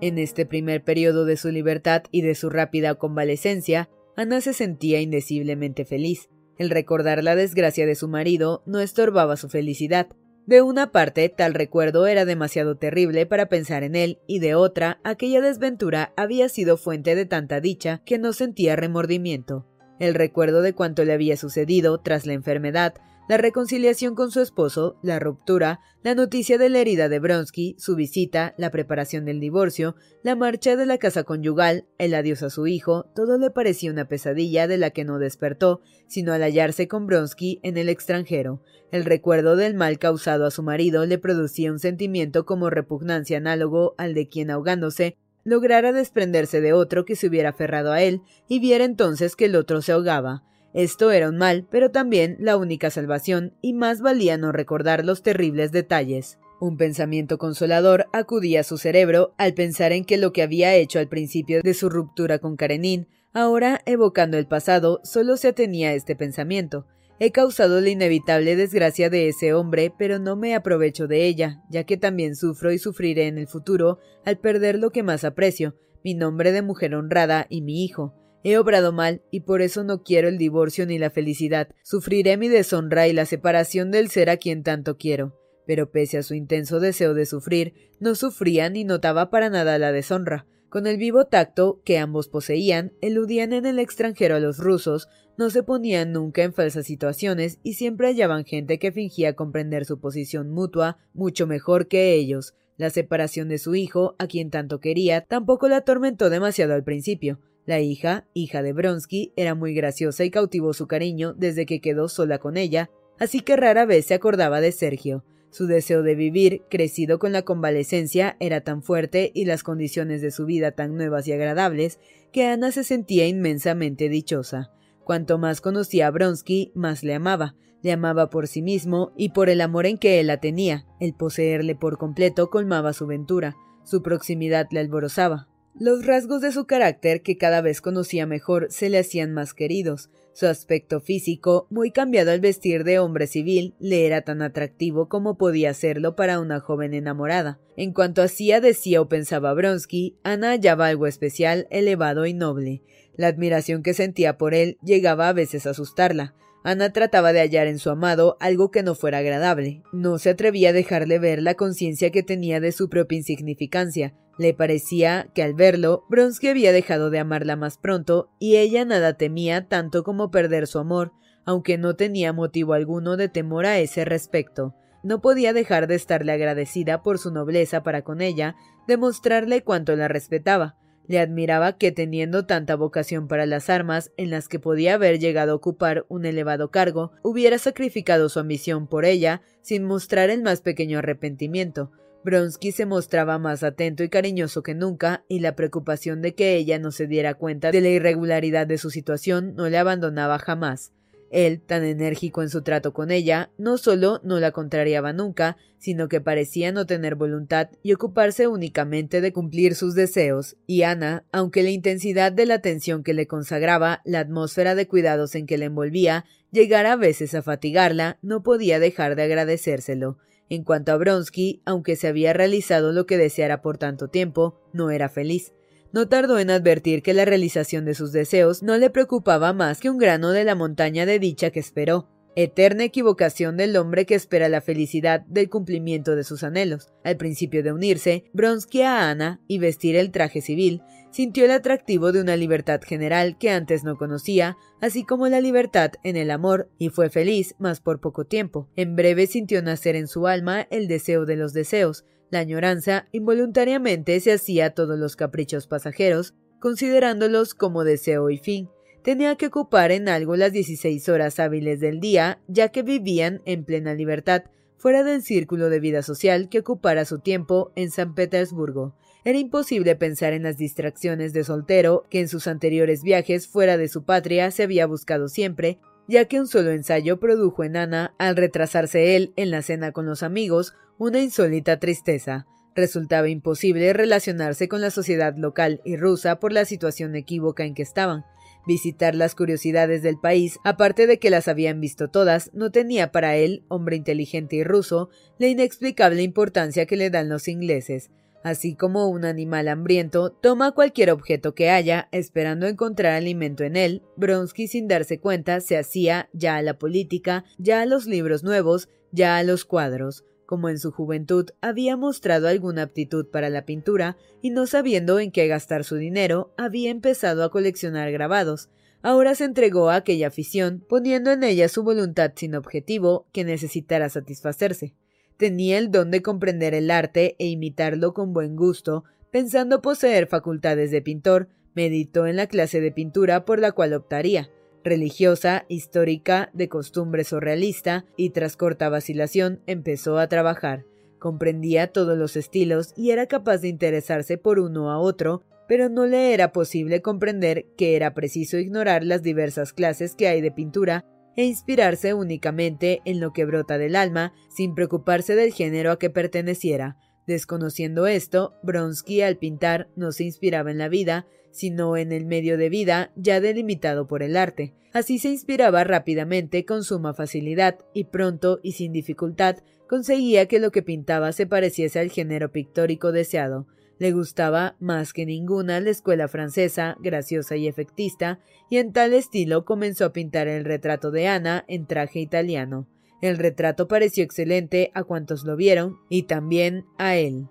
En 0.00 0.18
este 0.18 0.46
primer 0.46 0.82
periodo 0.82 1.26
de 1.26 1.36
su 1.36 1.50
libertad 1.50 2.04
y 2.10 2.22
de 2.22 2.34
su 2.34 2.48
rápida 2.48 2.94
convalecencia, 2.94 3.90
Ana 4.16 4.40
se 4.40 4.54
sentía 4.54 5.02
indeciblemente 5.02 5.84
feliz. 5.84 6.30
El 6.62 6.70
recordar 6.70 7.24
la 7.24 7.34
desgracia 7.34 7.86
de 7.86 7.96
su 7.96 8.06
marido 8.06 8.62
no 8.66 8.78
estorbaba 8.78 9.36
su 9.36 9.48
felicidad. 9.48 10.06
De 10.46 10.62
una 10.62 10.92
parte, 10.92 11.28
tal 11.28 11.54
recuerdo 11.54 12.06
era 12.06 12.24
demasiado 12.24 12.76
terrible 12.76 13.26
para 13.26 13.46
pensar 13.46 13.82
en 13.82 13.96
él, 13.96 14.20
y 14.28 14.38
de 14.38 14.54
otra, 14.54 15.00
aquella 15.02 15.40
desventura 15.40 16.12
había 16.16 16.48
sido 16.48 16.76
fuente 16.76 17.16
de 17.16 17.26
tanta 17.26 17.60
dicha 17.60 18.00
que 18.06 18.16
no 18.16 18.32
sentía 18.32 18.76
remordimiento. 18.76 19.66
El 19.98 20.14
recuerdo 20.14 20.62
de 20.62 20.72
cuanto 20.72 21.04
le 21.04 21.12
había 21.12 21.36
sucedido 21.36 21.98
tras 21.98 22.26
la 22.26 22.34
enfermedad, 22.34 22.94
la 23.32 23.38
reconciliación 23.38 24.14
con 24.14 24.30
su 24.30 24.42
esposo, 24.42 24.98
la 25.00 25.18
ruptura, 25.18 25.80
la 26.02 26.14
noticia 26.14 26.58
de 26.58 26.68
la 26.68 26.80
herida 26.80 27.08
de 27.08 27.18
Bronsky, 27.18 27.74
su 27.78 27.96
visita, 27.96 28.54
la 28.58 28.70
preparación 28.70 29.24
del 29.24 29.40
divorcio, 29.40 29.96
la 30.22 30.36
marcha 30.36 30.76
de 30.76 30.84
la 30.84 30.98
casa 30.98 31.24
conyugal, 31.24 31.86
el 31.96 32.12
adiós 32.12 32.42
a 32.42 32.50
su 32.50 32.66
hijo, 32.66 33.06
todo 33.14 33.38
le 33.38 33.48
parecía 33.48 33.90
una 33.90 34.06
pesadilla 34.06 34.68
de 34.68 34.76
la 34.76 34.90
que 34.90 35.06
no 35.06 35.18
despertó, 35.18 35.80
sino 36.08 36.34
al 36.34 36.42
hallarse 36.42 36.88
con 36.88 37.06
Bronsky 37.06 37.58
en 37.62 37.78
el 37.78 37.88
extranjero. 37.88 38.60
El 38.90 39.06
recuerdo 39.06 39.56
del 39.56 39.72
mal 39.72 39.98
causado 39.98 40.44
a 40.44 40.50
su 40.50 40.62
marido 40.62 41.06
le 41.06 41.16
producía 41.16 41.72
un 41.72 41.78
sentimiento 41.78 42.44
como 42.44 42.68
repugnancia 42.68 43.38
análogo 43.38 43.94
al 43.96 44.12
de 44.12 44.28
quien 44.28 44.50
ahogándose 44.50 45.16
lograra 45.42 45.92
desprenderse 45.92 46.60
de 46.60 46.74
otro 46.74 47.06
que 47.06 47.16
se 47.16 47.28
hubiera 47.28 47.48
aferrado 47.48 47.92
a 47.92 48.02
él 48.02 48.20
y 48.46 48.60
viera 48.60 48.84
entonces 48.84 49.36
que 49.36 49.46
el 49.46 49.56
otro 49.56 49.80
se 49.80 49.92
ahogaba. 49.92 50.44
Esto 50.74 51.10
era 51.10 51.28
un 51.28 51.36
mal, 51.36 51.66
pero 51.70 51.90
también 51.90 52.36
la 52.40 52.56
única 52.56 52.90
salvación, 52.90 53.54
y 53.60 53.74
más 53.74 54.00
valía 54.00 54.38
no 54.38 54.52
recordar 54.52 55.04
los 55.04 55.22
terribles 55.22 55.70
detalles. 55.70 56.38
Un 56.60 56.76
pensamiento 56.76 57.38
consolador 57.38 58.06
acudía 58.12 58.60
a 58.60 58.64
su 58.64 58.78
cerebro 58.78 59.34
al 59.36 59.52
pensar 59.52 59.92
en 59.92 60.04
que 60.04 60.16
lo 60.16 60.32
que 60.32 60.42
había 60.42 60.74
hecho 60.74 60.98
al 60.98 61.08
principio 61.08 61.60
de 61.62 61.74
su 61.74 61.90
ruptura 61.90 62.38
con 62.38 62.56
Karenin, 62.56 63.08
ahora 63.34 63.82
evocando 63.84 64.38
el 64.38 64.46
pasado, 64.46 65.00
solo 65.04 65.36
se 65.36 65.48
atenía 65.48 65.90
a 65.90 65.94
este 65.94 66.16
pensamiento. 66.16 66.86
He 67.18 67.32
causado 67.32 67.80
la 67.80 67.90
inevitable 67.90 68.56
desgracia 68.56 69.10
de 69.10 69.28
ese 69.28 69.52
hombre, 69.52 69.92
pero 69.96 70.18
no 70.18 70.36
me 70.36 70.54
aprovecho 70.54 71.06
de 71.06 71.26
ella, 71.26 71.62
ya 71.68 71.84
que 71.84 71.96
también 71.96 72.34
sufro 72.34 72.72
y 72.72 72.78
sufriré 72.78 73.26
en 73.26 73.38
el 73.38 73.46
futuro 73.46 73.98
al 74.24 74.38
perder 74.38 74.78
lo 74.78 74.90
que 74.90 75.02
más 75.02 75.24
aprecio, 75.24 75.76
mi 76.02 76.14
nombre 76.14 76.50
de 76.52 76.62
mujer 76.62 76.94
honrada 76.94 77.46
y 77.48 77.60
mi 77.60 77.84
hijo. 77.84 78.14
He 78.44 78.58
obrado 78.58 78.92
mal 78.92 79.22
y 79.30 79.40
por 79.40 79.62
eso 79.62 79.84
no 79.84 80.02
quiero 80.02 80.28
el 80.28 80.38
divorcio 80.38 80.84
ni 80.86 80.98
la 80.98 81.10
felicidad. 81.10 81.68
Sufriré 81.82 82.36
mi 82.36 82.48
deshonra 82.48 83.06
y 83.06 83.12
la 83.12 83.24
separación 83.24 83.90
del 83.90 84.10
ser 84.10 84.30
a 84.30 84.36
quien 84.36 84.62
tanto 84.62 84.96
quiero. 84.96 85.38
Pero 85.66 85.92
pese 85.92 86.18
a 86.18 86.22
su 86.22 86.34
intenso 86.34 86.80
deseo 86.80 87.14
de 87.14 87.24
sufrir, 87.24 87.74
no 88.00 88.16
sufría 88.16 88.68
ni 88.68 88.84
notaba 88.84 89.30
para 89.30 89.48
nada 89.48 89.78
la 89.78 89.92
deshonra. 89.92 90.46
Con 90.68 90.86
el 90.86 90.96
vivo 90.96 91.26
tacto 91.26 91.82
que 91.84 91.98
ambos 91.98 92.28
poseían, 92.28 92.94
eludían 93.00 93.52
en 93.52 93.66
el 93.66 93.78
extranjero 93.78 94.36
a 94.36 94.40
los 94.40 94.58
rusos, 94.58 95.06
no 95.36 95.50
se 95.50 95.62
ponían 95.62 96.12
nunca 96.12 96.42
en 96.42 96.52
falsas 96.52 96.86
situaciones 96.86 97.58
y 97.62 97.74
siempre 97.74 98.08
hallaban 98.08 98.44
gente 98.44 98.78
que 98.78 98.90
fingía 98.90 99.34
comprender 99.34 99.84
su 99.84 100.00
posición 100.00 100.50
mutua 100.50 100.98
mucho 101.12 101.46
mejor 101.46 101.88
que 101.88 102.14
ellos. 102.14 102.54
La 102.76 102.90
separación 102.90 103.48
de 103.48 103.58
su 103.58 103.74
hijo, 103.74 104.16
a 104.18 104.26
quien 104.26 104.50
tanto 104.50 104.80
quería, 104.80 105.20
tampoco 105.26 105.68
la 105.68 105.76
atormentó 105.76 106.30
demasiado 106.30 106.74
al 106.74 106.84
principio. 106.84 107.38
La 107.64 107.80
hija, 107.80 108.26
hija 108.34 108.62
de 108.62 108.72
Bronsky, 108.72 109.32
era 109.36 109.54
muy 109.54 109.74
graciosa 109.74 110.24
y 110.24 110.30
cautivó 110.30 110.72
su 110.72 110.86
cariño 110.86 111.32
desde 111.34 111.64
que 111.64 111.80
quedó 111.80 112.08
sola 112.08 112.38
con 112.38 112.56
ella, 112.56 112.90
así 113.18 113.40
que 113.40 113.56
rara 113.56 113.86
vez 113.86 114.06
se 114.06 114.14
acordaba 114.14 114.60
de 114.60 114.72
Sergio. 114.72 115.24
Su 115.50 115.66
deseo 115.66 116.02
de 116.02 116.14
vivir, 116.14 116.62
crecido 116.70 117.18
con 117.18 117.30
la 117.30 117.42
convalecencia, 117.42 118.36
era 118.40 118.62
tan 118.62 118.82
fuerte 118.82 119.30
y 119.34 119.44
las 119.44 119.62
condiciones 119.62 120.22
de 120.22 120.30
su 120.30 120.46
vida 120.46 120.72
tan 120.72 120.96
nuevas 120.96 121.28
y 121.28 121.32
agradables, 121.32 122.00
que 122.32 122.46
Ana 122.46 122.72
se 122.72 122.84
sentía 122.84 123.28
inmensamente 123.28 124.08
dichosa. 124.08 124.72
Cuanto 125.04 125.36
más 125.36 125.60
conocía 125.60 126.06
a 126.06 126.10
Bronsky, 126.10 126.72
más 126.74 127.04
le 127.04 127.14
amaba. 127.14 127.54
Le 127.82 127.92
amaba 127.92 128.30
por 128.30 128.46
sí 128.46 128.62
mismo 128.62 129.12
y 129.16 129.30
por 129.30 129.50
el 129.50 129.60
amor 129.60 129.84
en 129.86 129.98
que 129.98 130.20
él 130.20 130.28
la 130.28 130.38
tenía. 130.38 130.86
El 131.00 131.14
poseerle 131.14 131.74
por 131.74 131.98
completo 131.98 132.48
colmaba 132.48 132.92
su 132.94 133.06
ventura. 133.06 133.54
Su 133.84 134.02
proximidad 134.02 134.68
le 134.70 134.80
alborozaba. 134.80 135.51
Los 135.78 136.04
rasgos 136.04 136.42
de 136.42 136.52
su 136.52 136.66
carácter, 136.66 137.22
que 137.22 137.38
cada 137.38 137.62
vez 137.62 137.80
conocía 137.80 138.26
mejor, 138.26 138.66
se 138.70 138.90
le 138.90 138.98
hacían 138.98 139.32
más 139.32 139.54
queridos. 139.54 140.10
Su 140.34 140.46
aspecto 140.46 141.00
físico, 141.00 141.66
muy 141.70 141.90
cambiado 141.90 142.30
al 142.30 142.40
vestir 142.40 142.84
de 142.84 142.98
hombre 142.98 143.26
civil, 143.26 143.74
le 143.78 144.06
era 144.06 144.22
tan 144.22 144.42
atractivo 144.42 145.08
como 145.08 145.36
podía 145.36 145.74
serlo 145.74 146.16
para 146.16 146.40
una 146.40 146.60
joven 146.60 146.94
enamorada. 146.94 147.58
En 147.76 147.92
cuanto 147.92 148.22
hacía, 148.22 148.60
decía 148.60 149.00
o 149.00 149.08
pensaba 149.08 149.54
Bronsky, 149.54 150.16
Ana 150.22 150.50
hallaba 150.50 150.86
algo 150.86 151.06
especial, 151.06 151.66
elevado 151.70 152.26
y 152.26 152.34
noble. 152.34 152.82
La 153.16 153.26
admiración 153.26 153.82
que 153.82 153.94
sentía 153.94 154.38
por 154.38 154.54
él 154.54 154.78
llegaba 154.82 155.28
a 155.28 155.32
veces 155.32 155.66
a 155.66 155.70
asustarla. 155.70 156.34
Ana 156.64 156.92
trataba 156.92 157.32
de 157.32 157.40
hallar 157.40 157.66
en 157.66 157.78
su 157.78 157.90
amado 157.90 158.36
algo 158.40 158.70
que 158.70 158.82
no 158.82 158.94
fuera 158.94 159.18
agradable. 159.18 159.82
No 159.92 160.18
se 160.18 160.30
atrevía 160.30 160.70
a 160.70 160.72
dejarle 160.72 161.18
ver 161.18 161.42
la 161.42 161.54
conciencia 161.54 162.10
que 162.10 162.22
tenía 162.22 162.60
de 162.60 162.72
su 162.72 162.88
propia 162.88 163.18
insignificancia. 163.18 164.14
Le 164.38 164.54
parecía 164.54 165.28
que 165.34 165.42
al 165.42 165.54
verlo, 165.54 166.04
Bronsky 166.08 166.48
había 166.48 166.72
dejado 166.72 167.10
de 167.10 167.18
amarla 167.18 167.56
más 167.56 167.76
pronto, 167.76 168.30
y 168.38 168.56
ella 168.56 168.84
nada 168.84 169.14
temía 169.14 169.68
tanto 169.68 170.04
como 170.04 170.30
perder 170.30 170.66
su 170.66 170.78
amor, 170.78 171.12
aunque 171.44 171.78
no 171.78 171.96
tenía 171.96 172.32
motivo 172.32 172.72
alguno 172.72 173.16
de 173.16 173.28
temor 173.28 173.66
a 173.66 173.78
ese 173.78 174.04
respecto. 174.04 174.74
No 175.02 175.20
podía 175.20 175.52
dejar 175.52 175.86
de 175.86 175.96
estarle 175.96 176.32
agradecida 176.32 177.02
por 177.02 177.18
su 177.18 177.32
nobleza 177.32 177.82
para 177.82 178.02
con 178.02 178.20
ella, 178.20 178.56
demostrarle 178.86 179.62
cuánto 179.62 179.96
la 179.96 180.08
respetaba. 180.08 180.76
Le 181.08 181.18
admiraba 181.18 181.76
que 181.76 181.90
teniendo 181.90 182.46
tanta 182.46 182.76
vocación 182.76 183.26
para 183.26 183.44
las 183.44 183.68
armas, 183.68 184.12
en 184.16 184.30
las 184.30 184.48
que 184.48 184.60
podía 184.60 184.94
haber 184.94 185.18
llegado 185.18 185.52
a 185.52 185.56
ocupar 185.56 186.06
un 186.08 186.24
elevado 186.24 186.70
cargo, 186.70 187.10
hubiera 187.22 187.58
sacrificado 187.58 188.28
su 188.28 188.38
ambición 188.38 188.86
por 188.86 189.04
ella 189.04 189.42
sin 189.60 189.82
mostrar 189.82 190.30
el 190.30 190.42
más 190.42 190.60
pequeño 190.60 191.00
arrepentimiento. 191.00 191.90
Bronsky 192.24 192.72
se 192.72 192.86
mostraba 192.86 193.38
más 193.38 193.62
atento 193.62 194.04
y 194.04 194.08
cariñoso 194.08 194.62
que 194.62 194.74
nunca, 194.74 195.24
y 195.28 195.40
la 195.40 195.56
preocupación 195.56 196.22
de 196.22 196.34
que 196.34 196.56
ella 196.56 196.78
no 196.78 196.92
se 196.92 197.06
diera 197.06 197.34
cuenta 197.34 197.72
de 197.72 197.80
la 197.80 197.88
irregularidad 197.88 198.66
de 198.66 198.78
su 198.78 198.90
situación 198.90 199.54
no 199.54 199.68
le 199.68 199.78
abandonaba 199.78 200.38
jamás. 200.38 200.92
Él, 201.32 201.62
tan 201.62 201.82
enérgico 201.82 202.42
en 202.42 202.50
su 202.50 202.60
trato 202.60 202.92
con 202.92 203.10
ella, 203.10 203.50
no 203.56 203.78
solo 203.78 204.20
no 204.22 204.38
la 204.38 204.52
contrariaba 204.52 205.14
nunca, 205.14 205.56
sino 205.78 206.08
que 206.08 206.20
parecía 206.20 206.72
no 206.72 206.84
tener 206.84 207.14
voluntad 207.14 207.70
y 207.82 207.94
ocuparse 207.94 208.46
únicamente 208.46 209.22
de 209.22 209.32
cumplir 209.32 209.74
sus 209.74 209.94
deseos, 209.94 210.56
y 210.66 210.82
Ana, 210.82 211.24
aunque 211.32 211.62
la 211.62 211.70
intensidad 211.70 212.32
de 212.32 212.44
la 212.44 212.54
atención 212.54 213.02
que 213.02 213.14
le 213.14 213.26
consagraba, 213.26 214.02
la 214.04 214.20
atmósfera 214.20 214.74
de 214.74 214.86
cuidados 214.86 215.34
en 215.34 215.46
que 215.46 215.56
le 215.56 215.64
envolvía, 215.64 216.26
llegara 216.50 216.92
a 216.92 216.96
veces 216.96 217.34
a 217.34 217.42
fatigarla, 217.42 218.18
no 218.20 218.42
podía 218.42 218.78
dejar 218.78 219.16
de 219.16 219.22
agradecérselo. 219.22 220.18
En 220.52 220.64
cuanto 220.64 220.92
a 220.92 220.98
Bronsky, 220.98 221.62
aunque 221.64 221.96
se 221.96 222.08
había 222.08 222.34
realizado 222.34 222.92
lo 222.92 223.06
que 223.06 223.16
deseara 223.16 223.62
por 223.62 223.78
tanto 223.78 224.08
tiempo, 224.08 224.60
no 224.74 224.90
era 224.90 225.08
feliz. 225.08 225.54
No 225.94 226.10
tardó 226.10 226.38
en 226.38 226.50
advertir 226.50 227.02
que 227.02 227.14
la 227.14 227.24
realización 227.24 227.86
de 227.86 227.94
sus 227.94 228.12
deseos 228.12 228.62
no 228.62 228.76
le 228.76 228.90
preocupaba 228.90 229.54
más 229.54 229.80
que 229.80 229.88
un 229.88 229.96
grano 229.96 230.30
de 230.30 230.44
la 230.44 230.54
montaña 230.54 231.06
de 231.06 231.18
dicha 231.18 231.48
que 231.52 231.60
esperó. 231.60 232.06
Eterna 232.36 232.84
equivocación 232.84 233.56
del 233.56 233.74
hombre 233.78 234.04
que 234.04 234.14
espera 234.14 234.50
la 234.50 234.60
felicidad 234.60 235.22
del 235.22 235.48
cumplimiento 235.48 236.16
de 236.16 236.24
sus 236.24 236.44
anhelos. 236.44 236.92
Al 237.02 237.16
principio 237.16 237.62
de 237.62 237.72
unirse, 237.72 238.24
Bronsky 238.34 238.82
a 238.82 239.08
Ana 239.08 239.40
y 239.48 239.56
vestir 239.56 239.96
el 239.96 240.10
traje 240.10 240.42
civil, 240.42 240.82
sintió 241.12 241.44
el 241.44 241.50
atractivo 241.52 242.10
de 242.10 242.20
una 242.20 242.36
libertad 242.36 242.80
general 242.82 243.38
que 243.38 243.50
antes 243.50 243.84
no 243.84 243.96
conocía, 243.96 244.56
así 244.80 245.04
como 245.04 245.28
la 245.28 245.40
libertad 245.40 245.92
en 246.02 246.16
el 246.16 246.30
amor, 246.30 246.68
y 246.78 246.88
fue 246.88 247.10
feliz, 247.10 247.54
mas 247.58 247.80
por 247.80 248.00
poco 248.00 248.24
tiempo. 248.24 248.68
En 248.74 248.96
breve 248.96 249.26
sintió 249.26 249.62
nacer 249.62 249.94
en 249.94 250.08
su 250.08 250.26
alma 250.26 250.66
el 250.70 250.88
deseo 250.88 251.26
de 251.26 251.36
los 251.36 251.52
deseos, 251.52 252.04
la 252.32 252.38
añoranza 252.38 253.08
involuntariamente 253.12 254.18
se 254.20 254.32
hacía 254.32 254.70
todos 254.70 254.98
los 254.98 255.16
caprichos 255.16 255.66
pasajeros, 255.66 256.34
considerándolos 256.60 257.52
como 257.52 257.84
deseo 257.84 258.30
y 258.30 258.38
fin. 258.38 258.70
Tenía 259.04 259.36
que 259.36 259.48
ocupar 259.48 259.92
en 259.92 260.08
algo 260.08 260.34
las 260.36 260.50
dieciséis 260.50 261.10
horas 261.10 261.38
hábiles 261.38 261.78
del 261.80 262.00
día, 262.00 262.40
ya 262.48 262.70
que 262.70 262.82
vivían 262.82 263.42
en 263.44 263.66
plena 263.66 263.92
libertad, 263.92 264.44
fuera 264.78 265.04
del 265.04 265.22
círculo 265.22 265.68
de 265.68 265.80
vida 265.80 266.02
social 266.02 266.48
que 266.48 266.60
ocupara 266.60 267.04
su 267.04 267.18
tiempo 267.18 267.70
en 267.76 267.90
San 267.90 268.14
Petersburgo. 268.14 268.96
Era 269.24 269.38
imposible 269.38 269.94
pensar 269.94 270.32
en 270.32 270.42
las 270.42 270.56
distracciones 270.56 271.32
de 271.32 271.44
soltero 271.44 272.04
que 272.10 272.20
en 272.20 272.28
sus 272.28 272.48
anteriores 272.48 273.02
viajes 273.02 273.46
fuera 273.46 273.76
de 273.76 273.86
su 273.86 274.04
patria 274.04 274.50
se 274.50 274.64
había 274.64 274.86
buscado 274.86 275.28
siempre, 275.28 275.78
ya 276.08 276.24
que 276.24 276.40
un 276.40 276.48
solo 276.48 276.72
ensayo 276.72 277.20
produjo 277.20 277.62
en 277.62 277.76
Ana, 277.76 278.14
al 278.18 278.36
retrasarse 278.36 279.14
él 279.14 279.32
en 279.36 279.52
la 279.52 279.62
cena 279.62 279.92
con 279.92 280.06
los 280.06 280.24
amigos, 280.24 280.74
una 280.98 281.20
insólita 281.20 281.78
tristeza. 281.78 282.46
Resultaba 282.74 283.28
imposible 283.28 283.92
relacionarse 283.92 284.66
con 284.66 284.80
la 284.80 284.90
sociedad 284.90 285.36
local 285.36 285.80
y 285.84 285.96
rusa 285.96 286.40
por 286.40 286.52
la 286.52 286.64
situación 286.64 287.14
equívoca 287.14 287.64
en 287.64 287.74
que 287.74 287.82
estaban. 287.82 288.24
Visitar 288.66 289.14
las 289.14 289.34
curiosidades 289.34 290.02
del 290.02 290.18
país, 290.18 290.58
aparte 290.64 291.06
de 291.06 291.18
que 291.18 291.30
las 291.30 291.48
habían 291.48 291.80
visto 291.80 292.08
todas, 292.08 292.50
no 292.54 292.72
tenía 292.72 293.12
para 293.12 293.36
él, 293.36 293.64
hombre 293.68 293.96
inteligente 293.96 294.56
y 294.56 294.64
ruso, 294.64 295.10
la 295.38 295.48
inexplicable 295.48 296.22
importancia 296.22 296.86
que 296.86 296.96
le 296.96 297.10
dan 297.10 297.28
los 297.28 297.46
ingleses. 297.46 298.10
Así 298.44 298.74
como 298.74 299.06
un 299.08 299.24
animal 299.24 299.68
hambriento 299.68 300.30
toma 300.30 300.72
cualquier 300.72 301.10
objeto 301.10 301.54
que 301.54 301.70
haya, 301.70 302.08
esperando 302.10 302.66
encontrar 302.66 303.12
alimento 303.12 303.62
en 303.62 303.76
él, 303.76 304.02
Bronsky 304.16 304.66
sin 304.66 304.88
darse 304.88 305.20
cuenta 305.20 305.60
se 305.60 305.78
hacía 305.78 306.28
ya 306.32 306.56
a 306.56 306.62
la 306.62 306.78
política, 306.78 307.44
ya 307.58 307.82
a 307.82 307.86
los 307.86 308.06
libros 308.06 308.42
nuevos, 308.42 308.88
ya 309.12 309.36
a 309.36 309.44
los 309.44 309.64
cuadros. 309.64 310.24
Como 310.44 310.68
en 310.68 310.78
su 310.78 310.90
juventud 310.90 311.50
había 311.60 311.96
mostrado 311.96 312.48
alguna 312.48 312.82
aptitud 312.82 313.26
para 313.30 313.48
la 313.48 313.64
pintura 313.64 314.16
y 314.42 314.50
no 314.50 314.66
sabiendo 314.66 315.20
en 315.20 315.30
qué 315.30 315.46
gastar 315.46 315.84
su 315.84 315.96
dinero, 315.96 316.52
había 316.58 316.90
empezado 316.90 317.44
a 317.44 317.50
coleccionar 317.50 318.10
grabados. 318.10 318.68
Ahora 319.02 319.34
se 319.34 319.44
entregó 319.44 319.88
a 319.88 319.96
aquella 319.96 320.28
afición, 320.28 320.84
poniendo 320.88 321.30
en 321.30 321.42
ella 321.42 321.68
su 321.68 321.82
voluntad 321.84 322.32
sin 322.36 322.54
objetivo 322.54 323.26
que 323.32 323.44
necesitara 323.44 324.08
satisfacerse. 324.08 324.94
Tenía 325.42 325.78
el 325.78 325.90
don 325.90 326.12
de 326.12 326.22
comprender 326.22 326.72
el 326.72 326.88
arte 326.88 327.34
e 327.40 327.48
imitarlo 327.48 328.14
con 328.14 328.32
buen 328.32 328.54
gusto, 328.54 329.02
pensando 329.32 329.82
poseer 329.82 330.28
facultades 330.28 330.92
de 330.92 331.02
pintor, 331.02 331.48
meditó 331.74 332.28
en 332.28 332.36
la 332.36 332.46
clase 332.46 332.80
de 332.80 332.92
pintura 332.92 333.44
por 333.44 333.58
la 333.58 333.72
cual 333.72 333.92
optaría, 333.92 334.50
religiosa, 334.84 335.64
histórica, 335.66 336.50
de 336.52 336.68
costumbres 336.68 337.32
o 337.32 337.40
realista, 337.40 338.04
y 338.16 338.30
tras 338.30 338.56
corta 338.56 338.88
vacilación 338.88 339.60
empezó 339.66 340.20
a 340.20 340.28
trabajar. 340.28 340.84
Comprendía 341.18 341.88
todos 341.88 342.16
los 342.16 342.36
estilos 342.36 342.94
y 342.96 343.10
era 343.10 343.26
capaz 343.26 343.58
de 343.58 343.66
interesarse 343.66 344.38
por 344.38 344.60
uno 344.60 344.92
a 344.92 345.00
otro, 345.00 345.42
pero 345.66 345.88
no 345.88 346.06
le 346.06 346.34
era 346.34 346.52
posible 346.52 347.02
comprender 347.02 347.66
que 347.76 347.96
era 347.96 348.14
preciso 348.14 348.58
ignorar 348.58 349.02
las 349.02 349.24
diversas 349.24 349.72
clases 349.72 350.14
que 350.14 350.28
hay 350.28 350.40
de 350.40 350.52
pintura 350.52 351.04
e 351.36 351.44
inspirarse 351.44 352.14
únicamente 352.14 353.00
en 353.04 353.20
lo 353.20 353.32
que 353.32 353.44
brota 353.44 353.78
del 353.78 353.96
alma, 353.96 354.32
sin 354.48 354.74
preocuparse 354.74 355.34
del 355.34 355.52
género 355.52 355.92
a 355.92 355.98
que 355.98 356.10
perteneciera. 356.10 356.96
Desconociendo 357.26 358.06
esto, 358.06 358.54
Bronsky 358.62 359.22
al 359.22 359.36
pintar 359.36 359.88
no 359.96 360.12
se 360.12 360.24
inspiraba 360.24 360.70
en 360.70 360.78
la 360.78 360.88
vida, 360.88 361.26
sino 361.50 361.96
en 361.96 362.12
el 362.12 362.26
medio 362.26 362.58
de 362.58 362.68
vida 362.68 363.12
ya 363.14 363.40
delimitado 363.40 364.06
por 364.06 364.22
el 364.22 364.36
arte. 364.36 364.74
Así 364.92 365.18
se 365.18 365.28
inspiraba 365.28 365.84
rápidamente 365.84 366.64
con 366.64 366.84
suma 366.84 367.14
facilidad 367.14 367.78
y 367.94 368.04
pronto 368.04 368.58
y 368.62 368.72
sin 368.72 368.92
dificultad 368.92 369.58
conseguía 369.88 370.46
que 370.46 370.58
lo 370.58 370.70
que 370.70 370.82
pintaba 370.82 371.32
se 371.32 371.46
pareciese 371.46 372.00
al 372.00 372.10
género 372.10 372.50
pictórico 372.50 373.12
deseado. 373.12 373.66
Le 373.98 374.12
gustaba 374.12 374.76
más 374.80 375.12
que 375.12 375.26
ninguna 375.26 375.80
la 375.80 375.90
escuela 375.90 376.28
francesa, 376.28 376.96
graciosa 377.00 377.56
y 377.56 377.68
efectista, 377.68 378.40
y 378.68 378.78
en 378.78 378.92
tal 378.92 379.14
estilo 379.14 379.64
comenzó 379.64 380.06
a 380.06 380.12
pintar 380.12 380.48
el 380.48 380.64
retrato 380.64 381.10
de 381.10 381.28
Ana 381.28 381.64
en 381.68 381.86
traje 381.86 382.20
italiano. 382.20 382.88
El 383.20 383.38
retrato 383.38 383.86
pareció 383.86 384.24
excelente 384.24 384.90
a 384.94 385.04
cuantos 385.04 385.44
lo 385.44 385.56
vieron 385.56 385.98
y 386.08 386.24
también 386.24 386.84
a 386.98 387.16
él. 387.16 387.46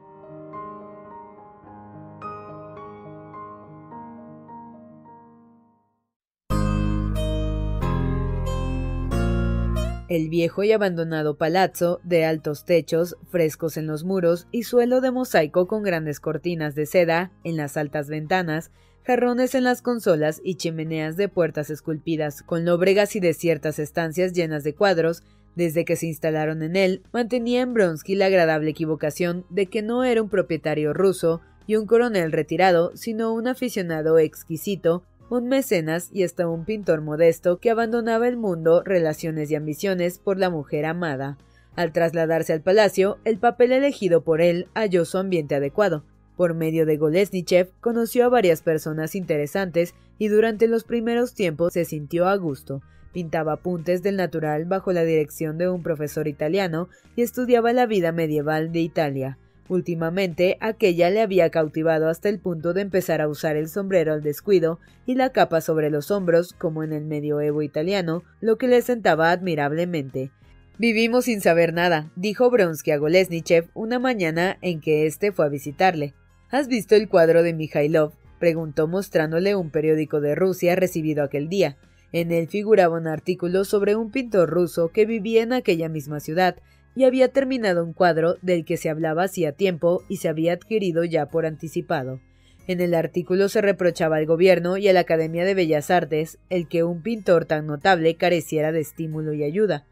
El 10.12 10.28
viejo 10.28 10.66
y 10.66 10.74
abandonado 10.74 11.38
palazzo, 11.38 12.02
de 12.04 12.26
altos 12.26 12.66
techos, 12.66 13.16
frescos 13.30 13.78
en 13.78 13.88
los 13.88 14.04
muros 14.04 14.46
y 14.52 14.64
suelo 14.64 15.00
de 15.00 15.10
mosaico 15.10 15.68
con 15.68 15.84
grandes 15.84 16.20
cortinas 16.20 16.76
de 16.76 16.86
seda 16.86 17.32
en 17.46 17.56
las 17.56 17.78
altas 17.78 18.10
ventanas, 18.10 18.72
jarrones 19.06 19.56
en 19.56 19.64
las 19.64 19.82
consolas 19.82 20.42
y 20.44 20.56
chimeneas 20.56 21.16
de 21.16 21.30
puertas 21.30 21.70
esculpidas, 21.70 22.42
con 22.42 22.66
lóbregas 22.66 23.16
y 23.16 23.22
desiertas 23.22 23.80
estancias 23.80 24.34
llenas 24.34 24.66
de 24.66 24.76
cuadros, 24.76 25.24
desde 25.56 25.86
que 25.86 25.96
se 25.96 26.08
instalaron 26.08 26.62
en 26.62 26.76
él, 26.76 27.04
mantenía 27.14 27.62
en 27.62 27.74
Bronsky 27.74 28.16
la 28.16 28.26
agradable 28.26 28.72
equivocación 28.72 29.46
de 29.50 29.68
que 29.68 29.82
no 29.82 30.04
era 30.04 30.22
un 30.22 30.28
propietario 30.28 30.92
ruso 30.92 31.40
y 31.68 31.78
un 31.78 31.86
coronel 31.86 32.34
retirado, 32.34 32.92
sino 32.98 33.34
un 33.34 33.48
aficionado 33.48 34.20
exquisito 34.20 35.06
un 35.32 35.48
mecenas 35.48 36.10
y 36.12 36.24
hasta 36.24 36.46
un 36.46 36.66
pintor 36.66 37.00
modesto 37.00 37.58
que 37.60 37.72
abandonaba 37.72 38.28
el 38.28 38.36
mundo, 38.36 38.84
relaciones 38.84 39.50
y 39.50 39.56
ambiciones 39.56 40.20
por 40.20 40.38
la 40.38 40.50
mujer 40.50 40.86
amada. 40.86 41.38
Al 41.78 41.94
trasladarse 41.94 42.52
al 42.52 42.62
palacio, 42.62 43.18
el 43.24 43.38
papel 43.38 43.72
elegido 43.72 44.26
por 44.26 44.42
él 44.42 44.68
halló 44.76 45.06
su 45.06 45.18
ambiente 45.18 45.56
adecuado. 45.56 46.04
Por 46.36 46.54
medio 46.54 46.86
de 46.86 46.98
Golesnichev 46.98 47.72
conoció 47.80 48.26
a 48.26 48.30
varias 48.30 48.62
personas 48.62 49.16
interesantes 49.16 49.96
y 50.18 50.28
durante 50.28 50.68
los 50.68 50.84
primeros 50.84 51.34
tiempos 51.34 51.72
se 51.72 51.86
sintió 51.86 52.28
a 52.28 52.36
gusto. 52.36 52.82
Pintaba 53.14 53.54
apuntes 53.54 54.04
del 54.04 54.18
natural 54.18 54.66
bajo 54.66 54.92
la 54.92 55.06
dirección 55.06 55.58
de 55.58 55.70
un 55.70 55.82
profesor 55.82 56.28
italiano 56.28 56.90
y 57.16 57.22
estudiaba 57.22 57.72
la 57.72 57.86
vida 57.86 58.12
medieval 58.12 58.74
de 58.74 58.82
Italia. 58.82 59.38
Últimamente 59.72 60.58
aquella 60.60 61.10
le 61.12 61.22
había 61.22 61.50
cautivado 61.50 62.10
hasta 62.10 62.28
el 62.28 62.40
punto 62.40 62.74
de 62.74 62.82
empezar 62.82 63.22
a 63.22 63.30
usar 63.30 63.56
el 63.56 63.70
sombrero 63.70 64.12
al 64.12 64.22
descuido 64.22 64.82
y 65.06 65.16
la 65.16 65.30
capa 65.30 65.62
sobre 65.62 65.90
los 65.90 66.12
hombros, 66.12 66.52
como 66.52 66.84
en 66.84 66.92
el 66.92 67.06
medioevo 67.06 67.62
italiano, 67.62 68.26
lo 68.42 68.58
que 68.58 68.68
le 68.68 68.82
sentaba 68.82 69.32
admirablemente. 69.32 70.30
Vivimos 70.78 71.24
sin 71.24 71.40
saber 71.40 71.74
nada, 71.74 72.12
dijo 72.18 72.50
Bronsky 72.50 72.92
a 72.92 72.98
Golesnichev 72.98 73.70
una 73.74 73.98
mañana 73.98 74.58
en 74.62 74.82
que 74.82 75.06
éste 75.06 75.32
fue 75.32 75.46
a 75.46 75.48
visitarle. 75.48 76.16
¿Has 76.50 76.68
visto 76.68 76.96
el 76.96 77.08
cuadro 77.08 77.42
de 77.42 77.54
Mikhailov? 77.54 78.12
preguntó 78.40 78.90
mostrándole 78.90 79.56
un 79.56 79.70
periódico 79.70 80.20
de 80.20 80.36
Rusia 80.36 80.76
recibido 80.76 81.24
aquel 81.24 81.48
día. 81.48 81.78
En 82.12 82.34
él 82.34 82.50
figuraba 82.50 82.98
un 82.98 83.08
artículo 83.08 83.64
sobre 83.64 83.96
un 83.96 84.12
pintor 84.12 84.50
ruso 84.50 84.90
que 84.90 85.06
vivía 85.06 85.44
en 85.44 85.54
aquella 85.54 85.88
misma 85.88 86.20
ciudad 86.20 86.58
y 86.96 87.06
había 87.06 87.30
terminado 87.30 87.84
un 87.84 87.94
cuadro 87.94 88.36
del 88.42 88.66
que 88.66 88.78
se 88.78 88.90
hablaba 88.90 89.24
hacía 89.24 89.54
tiempo 89.54 90.04
y 90.10 90.18
se 90.18 90.30
había 90.30 90.54
adquirido 90.54 91.04
ya 91.04 91.26
por 91.28 91.46
anticipado. 91.46 92.20
En 92.68 92.80
el 92.80 92.94
artículo 92.94 93.50
se 93.50 93.62
reprochaba 93.62 94.18
al 94.18 94.26
gobierno 94.26 94.78
y 94.78 94.88
a 94.88 94.94
la 94.94 95.02
Academia 95.02 95.46
de 95.46 95.56
Bellas 95.56 95.90
Artes 95.90 96.38
el 96.50 96.68
que 96.68 96.84
un 96.84 97.02
pintor 97.02 97.46
tan 97.46 97.66
notable 97.66 98.16
careciera 98.16 98.72
de 98.72 98.82
estímulo 98.82 99.34
y 99.34 99.44
ayuda. 99.44 99.86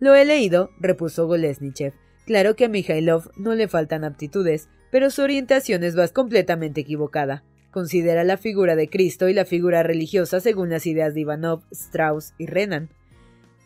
Lo 0.00 0.14
he 0.14 0.24
leído, 0.24 0.70
repuso 0.78 1.26
Golesnichev. 1.26 1.94
Claro 2.26 2.56
que 2.56 2.64
a 2.64 2.68
Mijailov 2.68 3.30
no 3.36 3.54
le 3.54 3.68
faltan 3.68 4.04
aptitudes, 4.04 4.68
pero 4.90 5.10
su 5.10 5.22
orientación 5.22 5.84
es 5.84 5.94
completamente 6.12 6.80
equivocada. 6.80 7.44
Considera 7.70 8.24
la 8.24 8.36
figura 8.36 8.74
de 8.74 8.88
Cristo 8.88 9.28
y 9.28 9.34
la 9.34 9.44
figura 9.44 9.82
religiosa 9.82 10.40
según 10.40 10.70
las 10.70 10.86
ideas 10.86 11.14
de 11.14 11.20
Ivanov, 11.20 11.62
Strauss 11.70 12.34
y 12.38 12.46
Renan. 12.46 12.88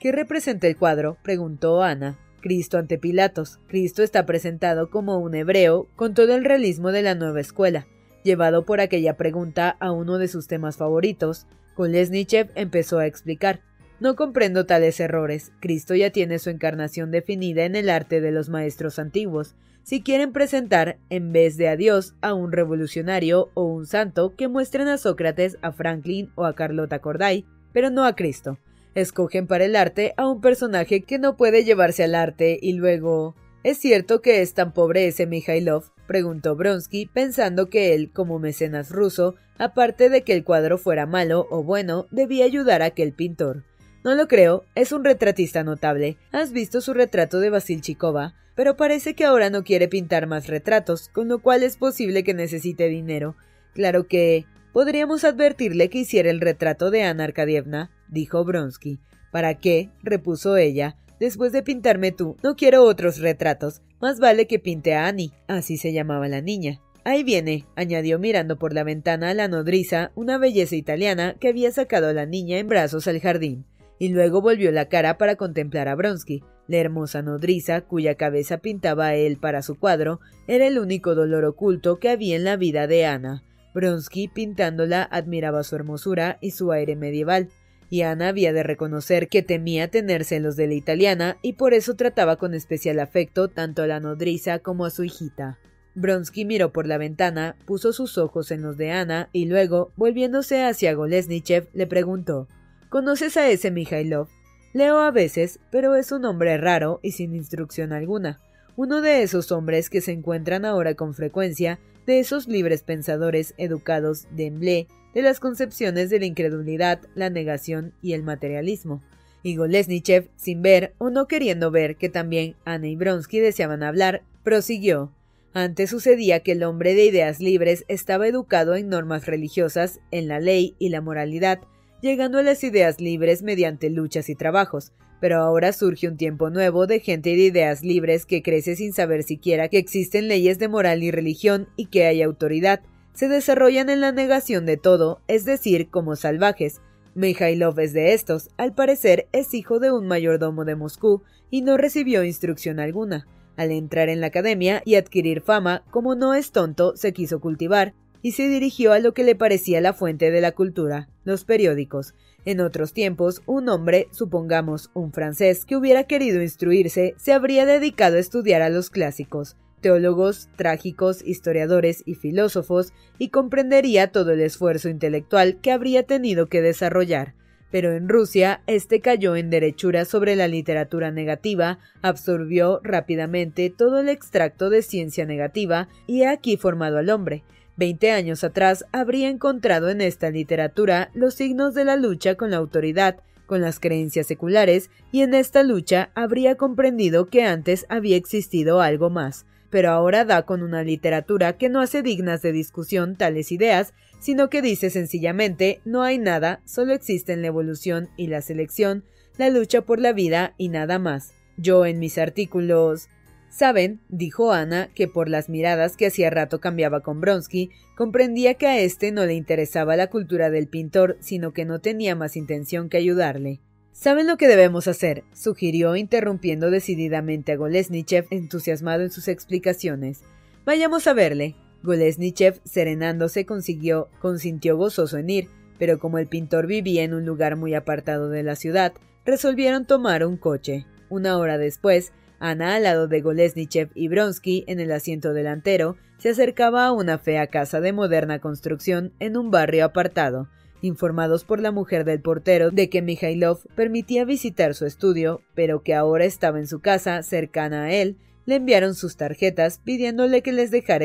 ¿Qué 0.00 0.12
representa 0.12 0.66
el 0.66 0.76
cuadro? 0.76 1.16
preguntó 1.22 1.82
Ana. 1.82 2.18
Cristo 2.40 2.78
ante 2.78 2.98
Pilatos. 2.98 3.60
Cristo 3.68 4.02
está 4.02 4.26
presentado 4.26 4.90
como 4.90 5.18
un 5.18 5.34
hebreo 5.34 5.86
con 5.96 6.14
todo 6.14 6.34
el 6.34 6.44
realismo 6.44 6.92
de 6.92 7.02
la 7.02 7.14
nueva 7.14 7.40
escuela. 7.40 7.86
Llevado 8.22 8.64
por 8.64 8.80
aquella 8.80 9.16
pregunta 9.16 9.76
a 9.80 9.92
uno 9.92 10.18
de 10.18 10.28
sus 10.28 10.46
temas 10.46 10.76
favoritos, 10.76 11.46
Kolesnichev 11.74 12.50
empezó 12.54 12.98
a 12.98 13.06
explicar. 13.06 13.62
No 14.00 14.16
comprendo 14.16 14.66
tales 14.66 14.98
errores. 15.00 15.52
Cristo 15.60 15.94
ya 15.94 16.10
tiene 16.10 16.38
su 16.38 16.50
encarnación 16.50 17.10
definida 17.10 17.64
en 17.64 17.76
el 17.76 17.90
arte 17.90 18.20
de 18.20 18.30
los 18.30 18.48
maestros 18.48 18.98
antiguos. 18.98 19.54
Si 19.82 20.02
quieren 20.02 20.32
presentar, 20.32 20.98
en 21.08 21.32
vez 21.32 21.56
de 21.56 21.68
a 21.68 21.76
Dios, 21.76 22.14
a 22.20 22.34
un 22.34 22.52
revolucionario 22.52 23.50
o 23.54 23.64
un 23.64 23.86
santo, 23.86 24.34
que 24.36 24.48
muestren 24.48 24.88
a 24.88 24.98
Sócrates, 24.98 25.58
a 25.62 25.72
Franklin 25.72 26.30
o 26.34 26.44
a 26.44 26.54
Carlota 26.54 27.00
Corday, 27.00 27.44
pero 27.72 27.90
no 27.90 28.04
a 28.04 28.14
Cristo. 28.14 28.58
Escogen 28.94 29.46
para 29.46 29.64
el 29.64 29.76
arte 29.76 30.14
a 30.16 30.28
un 30.28 30.40
personaje 30.40 31.02
que 31.02 31.18
no 31.18 31.36
puede 31.36 31.64
llevarse 31.64 32.04
al 32.04 32.14
arte 32.14 32.58
y 32.60 32.72
luego... 32.74 33.34
¿Es 33.62 33.76
cierto 33.76 34.22
que 34.22 34.40
es 34.40 34.54
tan 34.54 34.72
pobre 34.72 35.06
ese 35.06 35.26
Mikhailov? 35.26 35.92
preguntó 36.06 36.56
Bronsky, 36.56 37.06
pensando 37.06 37.68
que 37.68 37.94
él, 37.94 38.10
como 38.10 38.38
mecenas 38.38 38.90
ruso, 38.90 39.34
aparte 39.58 40.08
de 40.08 40.22
que 40.22 40.32
el 40.32 40.44
cuadro 40.44 40.78
fuera 40.78 41.04
malo 41.04 41.46
o 41.50 41.62
bueno, 41.62 42.06
debía 42.10 42.46
ayudar 42.46 42.80
a 42.80 42.86
aquel 42.86 43.12
pintor. 43.12 43.64
No 44.02 44.14
lo 44.14 44.28
creo, 44.28 44.64
es 44.74 44.92
un 44.92 45.04
retratista 45.04 45.62
notable. 45.62 46.16
¿Has 46.32 46.52
visto 46.52 46.80
su 46.80 46.94
retrato 46.94 47.38
de 47.38 47.50
Vasilchikova? 47.50 48.34
Pero 48.54 48.76
parece 48.76 49.14
que 49.14 49.24
ahora 49.24 49.50
no 49.50 49.62
quiere 49.62 49.88
pintar 49.88 50.26
más 50.26 50.46
retratos, 50.46 51.10
con 51.10 51.28
lo 51.28 51.40
cual 51.40 51.62
es 51.62 51.76
posible 51.76 52.24
que 52.24 52.32
necesite 52.32 52.88
dinero. 52.88 53.36
Claro 53.74 54.06
que 54.06 54.46
Podríamos 54.72 55.24
advertirle 55.24 55.90
que 55.90 55.98
hiciera 55.98 56.30
el 56.30 56.40
retrato 56.40 56.90
de 56.90 57.02
Ana 57.02 57.24
Arkadievna, 57.24 57.90
dijo 58.08 58.44
Bronsky. 58.44 59.00
¿Para 59.32 59.54
qué? 59.54 59.90
repuso 60.02 60.56
ella. 60.56 60.96
Después 61.18 61.52
de 61.52 61.62
pintarme 61.62 62.12
tú, 62.12 62.36
no 62.42 62.54
quiero 62.54 62.84
otros 62.84 63.18
retratos. 63.18 63.82
Más 64.00 64.20
vale 64.20 64.46
que 64.46 64.58
pinte 64.58 64.94
a 64.94 65.06
Annie. 65.06 65.32
Así 65.48 65.76
se 65.76 65.92
llamaba 65.92 66.28
la 66.28 66.40
niña. 66.40 66.80
Ahí 67.04 67.24
viene, 67.24 67.66
añadió 67.76 68.18
mirando 68.18 68.58
por 68.58 68.72
la 68.72 68.84
ventana 68.84 69.30
a 69.30 69.34
la 69.34 69.48
nodriza, 69.48 70.12
una 70.14 70.38
belleza 70.38 70.76
italiana 70.76 71.34
que 71.40 71.48
había 71.48 71.72
sacado 71.72 72.08
a 72.08 72.12
la 72.12 72.26
niña 72.26 72.58
en 72.58 72.68
brazos 72.68 73.08
al 73.08 73.20
jardín, 73.20 73.64
y 73.98 74.10
luego 74.10 74.40
volvió 74.42 74.70
la 74.70 74.88
cara 74.88 75.18
para 75.18 75.36
contemplar 75.36 75.88
a 75.88 75.94
Bronsky. 75.94 76.42
La 76.68 76.76
hermosa 76.76 77.22
nodriza, 77.22 77.80
cuya 77.80 78.14
cabeza 78.14 78.58
pintaba 78.58 79.14
él 79.14 79.38
para 79.38 79.62
su 79.62 79.78
cuadro, 79.78 80.20
era 80.46 80.66
el 80.66 80.78
único 80.78 81.14
dolor 81.14 81.44
oculto 81.44 81.98
que 81.98 82.10
había 82.10 82.36
en 82.36 82.44
la 82.44 82.56
vida 82.56 82.86
de 82.86 83.06
Ana. 83.06 83.42
Bronsky, 83.74 84.28
pintándola, 84.28 85.02
admiraba 85.02 85.62
su 85.62 85.76
hermosura 85.76 86.38
y 86.40 86.52
su 86.52 86.72
aire 86.72 86.96
medieval, 86.96 87.48
y 87.88 88.02
Ana 88.02 88.28
había 88.28 88.52
de 88.52 88.62
reconocer 88.62 89.28
que 89.28 89.42
temía 89.42 89.90
tener 89.90 90.24
celos 90.24 90.56
de 90.56 90.68
la 90.68 90.74
italiana 90.74 91.38
y 91.42 91.54
por 91.54 91.74
eso 91.74 91.96
trataba 91.96 92.36
con 92.36 92.54
especial 92.54 93.00
afecto 93.00 93.48
tanto 93.48 93.82
a 93.82 93.86
la 93.86 93.98
nodriza 93.98 94.60
como 94.60 94.84
a 94.84 94.90
su 94.90 95.02
hijita. 95.04 95.58
Bronsky 95.96 96.44
miró 96.44 96.72
por 96.72 96.86
la 96.86 96.98
ventana, 96.98 97.56
puso 97.66 97.92
sus 97.92 98.16
ojos 98.16 98.52
en 98.52 98.62
los 98.62 98.76
de 98.76 98.92
Ana 98.92 99.28
y 99.32 99.46
luego, 99.46 99.92
volviéndose 99.96 100.62
hacia 100.64 100.94
Golesnichev, 100.94 101.68
le 101.72 101.86
preguntó 101.88 102.46
¿Conoces 102.88 103.36
a 103.36 103.48
ese 103.50 103.72
Mijailov? 103.72 104.28
Leo 104.72 104.98
a 104.98 105.10
veces, 105.10 105.58
pero 105.72 105.96
es 105.96 106.12
un 106.12 106.24
hombre 106.24 106.56
raro 106.58 107.00
y 107.02 107.12
sin 107.12 107.34
instrucción 107.34 107.92
alguna. 107.92 108.40
Uno 108.76 109.00
de 109.00 109.22
esos 109.22 109.50
hombres 109.50 109.90
que 109.90 110.00
se 110.00 110.12
encuentran 110.12 110.64
ahora 110.64 110.94
con 110.94 111.12
frecuencia 111.12 111.80
de 112.10 112.18
esos 112.18 112.48
libres 112.48 112.82
pensadores 112.82 113.54
educados 113.56 114.26
de 114.32 114.46
Emblé, 114.46 114.88
de 115.14 115.22
las 115.22 115.38
concepciones 115.38 116.10
de 116.10 116.18
la 116.18 116.26
incredulidad, 116.26 117.00
la 117.14 117.30
negación 117.30 117.94
y 118.02 118.14
el 118.14 118.24
materialismo. 118.24 119.00
Y 119.44 119.54
Golesnichev, 119.54 120.28
sin 120.34 120.60
ver 120.60 120.92
o 120.98 121.10
no 121.10 121.28
queriendo 121.28 121.70
ver 121.70 121.94
que 121.94 122.08
también 122.08 122.56
Ana 122.64 122.88
y 122.88 122.96
Bronsky 122.96 123.38
deseaban 123.38 123.84
hablar, 123.84 124.24
prosiguió. 124.42 125.12
Antes 125.52 125.90
sucedía 125.90 126.40
que 126.40 126.52
el 126.52 126.64
hombre 126.64 126.94
de 126.94 127.04
ideas 127.04 127.38
libres 127.38 127.84
estaba 127.86 128.26
educado 128.26 128.74
en 128.74 128.88
normas 128.88 129.26
religiosas, 129.26 130.00
en 130.10 130.26
la 130.26 130.40
ley 130.40 130.74
y 130.80 130.88
la 130.88 131.00
moralidad, 131.00 131.60
llegando 132.02 132.38
a 132.38 132.42
las 132.42 132.64
ideas 132.64 133.00
libres 133.00 133.42
mediante 133.42 133.88
luchas 133.88 134.28
y 134.28 134.34
trabajos, 134.34 134.92
pero 135.20 135.38
ahora 135.38 135.72
surge 135.72 136.08
un 136.08 136.16
tiempo 136.16 136.50
nuevo 136.50 136.86
de 136.86 137.00
gente 137.00 137.30
de 137.30 137.44
ideas 137.44 137.82
libres 137.82 138.26
que 138.26 138.42
crece 138.42 138.76
sin 138.76 138.92
saber 138.92 139.22
siquiera 139.22 139.68
que 139.68 139.78
existen 139.78 140.28
leyes 140.28 140.58
de 140.58 140.68
moral 140.68 141.02
y 141.02 141.10
religión 141.10 141.68
y 141.76 141.86
que 141.86 142.06
hay 142.06 142.22
autoridad. 142.22 142.80
Se 143.12 143.28
desarrollan 143.28 143.90
en 143.90 144.00
la 144.00 144.12
negación 144.12 144.66
de 144.66 144.76
todo, 144.76 145.20
es 145.28 145.44
decir, 145.44 145.90
como 145.90 146.16
salvajes. 146.16 146.80
Mikhailov 147.14 147.78
es 147.80 147.92
de 147.92 148.14
estos, 148.14 148.48
al 148.56 148.74
parecer 148.74 149.28
es 149.32 149.52
hijo 149.52 149.78
de 149.78 149.92
un 149.92 150.06
mayordomo 150.06 150.64
de 150.64 150.76
Moscú 150.76 151.22
y 151.50 151.62
no 151.62 151.76
recibió 151.76 152.24
instrucción 152.24 152.80
alguna. 152.80 153.26
Al 153.56 153.72
entrar 153.72 154.08
en 154.08 154.20
la 154.20 154.28
academia 154.28 154.80
y 154.84 154.94
adquirir 154.94 155.42
fama, 155.42 155.84
como 155.90 156.14
no 156.14 156.34
es 156.34 156.52
tonto, 156.52 156.96
se 156.96 157.12
quiso 157.12 157.40
cultivar, 157.40 157.94
y 158.22 158.32
se 158.32 158.48
dirigió 158.48 158.92
a 158.92 158.98
lo 158.98 159.12
que 159.12 159.24
le 159.24 159.34
parecía 159.34 159.80
la 159.80 159.92
fuente 159.92 160.30
de 160.30 160.40
la 160.40 160.52
cultura, 160.52 161.08
los 161.24 161.44
periódicos. 161.44 162.14
En 162.44 162.60
otros 162.60 162.92
tiempos, 162.92 163.42
un 163.46 163.68
hombre, 163.68 164.08
supongamos 164.12 164.90
un 164.94 165.12
francés, 165.12 165.64
que 165.64 165.76
hubiera 165.76 166.04
querido 166.04 166.42
instruirse, 166.42 167.14
se 167.18 167.32
habría 167.32 167.66
dedicado 167.66 168.16
a 168.16 168.20
estudiar 168.20 168.62
a 168.62 168.70
los 168.70 168.88
clásicos, 168.88 169.56
teólogos, 169.80 170.48
trágicos, 170.56 171.22
historiadores 171.22 172.02
y 172.06 172.14
filósofos, 172.14 172.92
y 173.18 173.28
comprendería 173.28 174.10
todo 174.10 174.32
el 174.32 174.40
esfuerzo 174.40 174.88
intelectual 174.88 175.60
que 175.60 175.72
habría 175.72 176.04
tenido 176.04 176.48
que 176.48 176.62
desarrollar. 176.62 177.34
Pero 177.70 177.92
en 177.92 178.08
Rusia, 178.08 178.62
este 178.66 179.00
cayó 179.00 179.36
en 179.36 179.50
derechura 179.50 180.04
sobre 180.04 180.34
la 180.34 180.48
literatura 180.48 181.10
negativa, 181.10 181.78
absorbió 182.02 182.80
rápidamente 182.82 183.70
todo 183.70 184.00
el 184.00 184.08
extracto 184.08 184.70
de 184.70 184.82
ciencia 184.82 185.24
negativa 185.24 185.88
y 186.06 186.24
ha 186.24 186.32
aquí 186.32 186.56
formado 186.56 186.98
al 186.98 187.10
hombre. 187.10 187.44
Veinte 187.80 188.10
años 188.10 188.44
atrás 188.44 188.84
habría 188.92 189.30
encontrado 189.30 189.88
en 189.88 190.02
esta 190.02 190.28
literatura 190.28 191.10
los 191.14 191.32
signos 191.32 191.72
de 191.72 191.86
la 191.86 191.96
lucha 191.96 192.34
con 192.34 192.50
la 192.50 192.58
autoridad, 192.58 193.20
con 193.46 193.62
las 193.62 193.80
creencias 193.80 194.26
seculares, 194.26 194.90
y 195.12 195.22
en 195.22 195.32
esta 195.32 195.62
lucha 195.62 196.10
habría 196.14 196.56
comprendido 196.56 197.30
que 197.30 197.42
antes 197.42 197.86
había 197.88 198.18
existido 198.18 198.82
algo 198.82 199.08
más, 199.08 199.46
pero 199.70 199.92
ahora 199.92 200.26
da 200.26 200.42
con 200.42 200.62
una 200.62 200.82
literatura 200.82 201.56
que 201.56 201.70
no 201.70 201.80
hace 201.80 202.02
dignas 202.02 202.42
de 202.42 202.52
discusión 202.52 203.16
tales 203.16 203.50
ideas, 203.50 203.94
sino 204.18 204.50
que 204.50 204.60
dice 204.60 204.90
sencillamente 204.90 205.80
no 205.86 206.02
hay 206.02 206.18
nada, 206.18 206.60
solo 206.66 206.92
existen 206.92 207.40
la 207.40 207.46
evolución 207.48 208.10
y 208.18 208.26
la 208.26 208.42
selección, 208.42 209.04
la 209.38 209.48
lucha 209.48 209.80
por 209.86 210.00
la 210.00 210.12
vida 210.12 210.52
y 210.58 210.68
nada 210.68 210.98
más. 210.98 211.32
Yo 211.56 211.86
en 211.86 211.98
mis 211.98 212.18
artículos 212.18 213.08
Saben, 213.50 214.00
dijo 214.08 214.52
Ana, 214.52 214.90
que 214.94 215.08
por 215.08 215.28
las 215.28 215.48
miradas 215.48 215.96
que 215.96 216.06
hacía 216.06 216.30
rato 216.30 216.60
cambiaba 216.60 217.00
con 217.00 217.20
Bronsky, 217.20 217.70
comprendía 217.96 218.54
que 218.54 218.68
a 218.68 218.78
éste 218.78 219.10
no 219.10 219.26
le 219.26 219.34
interesaba 219.34 219.96
la 219.96 220.08
cultura 220.08 220.50
del 220.50 220.68
pintor, 220.68 221.16
sino 221.20 221.52
que 221.52 221.64
no 221.64 221.80
tenía 221.80 222.14
más 222.14 222.36
intención 222.36 222.88
que 222.88 222.96
ayudarle. 222.96 223.60
¿Saben 223.92 224.28
lo 224.28 224.38
que 224.38 224.48
debemos 224.48 224.86
hacer? 224.86 225.24
sugirió, 225.34 225.96
interrumpiendo 225.96 226.70
decididamente 226.70 227.52
a 227.52 227.56
Golesnichev, 227.56 228.26
entusiasmado 228.30 229.02
en 229.02 229.10
sus 229.10 229.28
explicaciones. 229.28 230.22
Vayamos 230.64 231.06
a 231.08 231.12
verle. 231.12 231.56
Golesnichev, 231.82 232.60
serenándose, 232.64 233.44
consiguió, 233.44 234.08
consintió 234.20 234.76
gozoso 234.76 235.18
en 235.18 235.28
ir, 235.28 235.48
pero 235.78 235.98
como 235.98 236.18
el 236.18 236.28
pintor 236.28 236.66
vivía 236.66 237.02
en 237.02 237.14
un 237.14 237.26
lugar 237.26 237.56
muy 237.56 237.74
apartado 237.74 238.30
de 238.30 238.42
la 238.42 238.54
ciudad, 238.54 238.92
resolvieron 239.24 239.86
tomar 239.86 240.24
un 240.24 240.36
coche. 240.36 240.86
Una 241.08 241.36
hora 241.38 241.58
después, 241.58 242.12
Ana, 242.40 242.74
al 242.74 242.84
lado 242.84 243.06
de 243.06 243.20
Golesnichev 243.20 243.90
y 243.94 244.08
Bronsky, 244.08 244.64
en 244.66 244.80
el 244.80 244.90
asiento 244.92 245.34
delantero, 245.34 245.96
se 246.16 246.30
acercaba 246.30 246.86
a 246.86 246.92
una 246.92 247.18
fea 247.18 247.46
casa 247.46 247.80
de 247.80 247.92
moderna 247.92 248.40
construcción 248.40 249.12
en 249.20 249.36
un 249.36 249.50
barrio 249.50 249.84
apartado, 249.84 250.48
informados 250.80 251.44
por 251.44 251.60
la 251.60 251.70
mujer 251.70 252.04
del 252.04 252.22
portero 252.22 252.70
de 252.70 252.88
que 252.88 253.02
Mikhailov 253.02 253.58
permitía 253.76 254.24
visitar 254.24 254.74
su 254.74 254.86
estudio, 254.86 255.42
pero 255.54 255.82
que 255.82 255.94
ahora 255.94 256.24
estaba 256.24 256.58
en 256.58 256.66
su 256.66 256.80
casa 256.80 257.22
cercana 257.22 257.84
a 257.84 257.92
él, 257.92 258.16
le 258.46 258.56
enviaron 258.56 258.94
sus 258.94 259.16
tarjetas 259.16 259.78
pidiéndole 259.84 260.42
que 260.42 260.52
les 260.52 260.70
dejara 260.70 261.04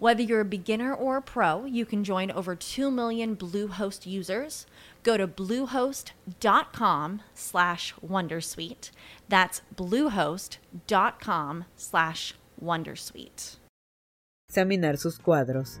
Whether 0.00 0.22
you're 0.22 0.40
a 0.40 0.46
beginner 0.46 0.94
or 0.94 1.18
a 1.18 1.20
pro, 1.20 1.66
you 1.66 1.84
can 1.84 2.04
join 2.04 2.30
over 2.30 2.56
2 2.56 2.90
million 2.90 3.36
Bluehost 3.36 4.06
users. 4.06 4.64
Go 5.02 5.18
to 5.18 5.28
bluehost.com 5.28 7.20
slash 7.34 7.94
wondersuite. 8.02 8.92
That's 9.28 9.60
bluehost.com 9.76 11.64
slash 11.76 12.34
wondersuite. 12.58 13.58
Examinar 14.48 14.96
sus 14.96 15.18
cuadros. 15.18 15.80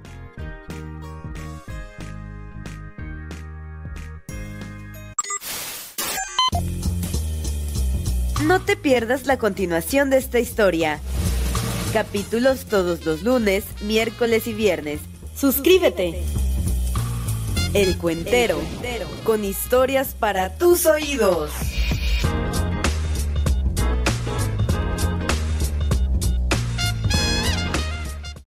No 8.44 8.58
te 8.58 8.76
pierdas 8.76 9.26
la 9.26 9.38
continuación 9.38 10.10
de 10.10 10.18
esta 10.18 10.38
historia. 10.38 11.00
Capítulos 11.92 12.66
todos 12.66 13.04
los 13.04 13.22
lunes, 13.22 13.64
miércoles 13.80 14.46
y 14.46 14.54
viernes. 14.54 15.00
Suscríbete. 15.34 16.22
El 17.74 17.98
Cuentero, 17.98 18.60
con 19.24 19.44
historias 19.44 20.14
para 20.14 20.56
tus 20.56 20.86
oídos. 20.86 21.50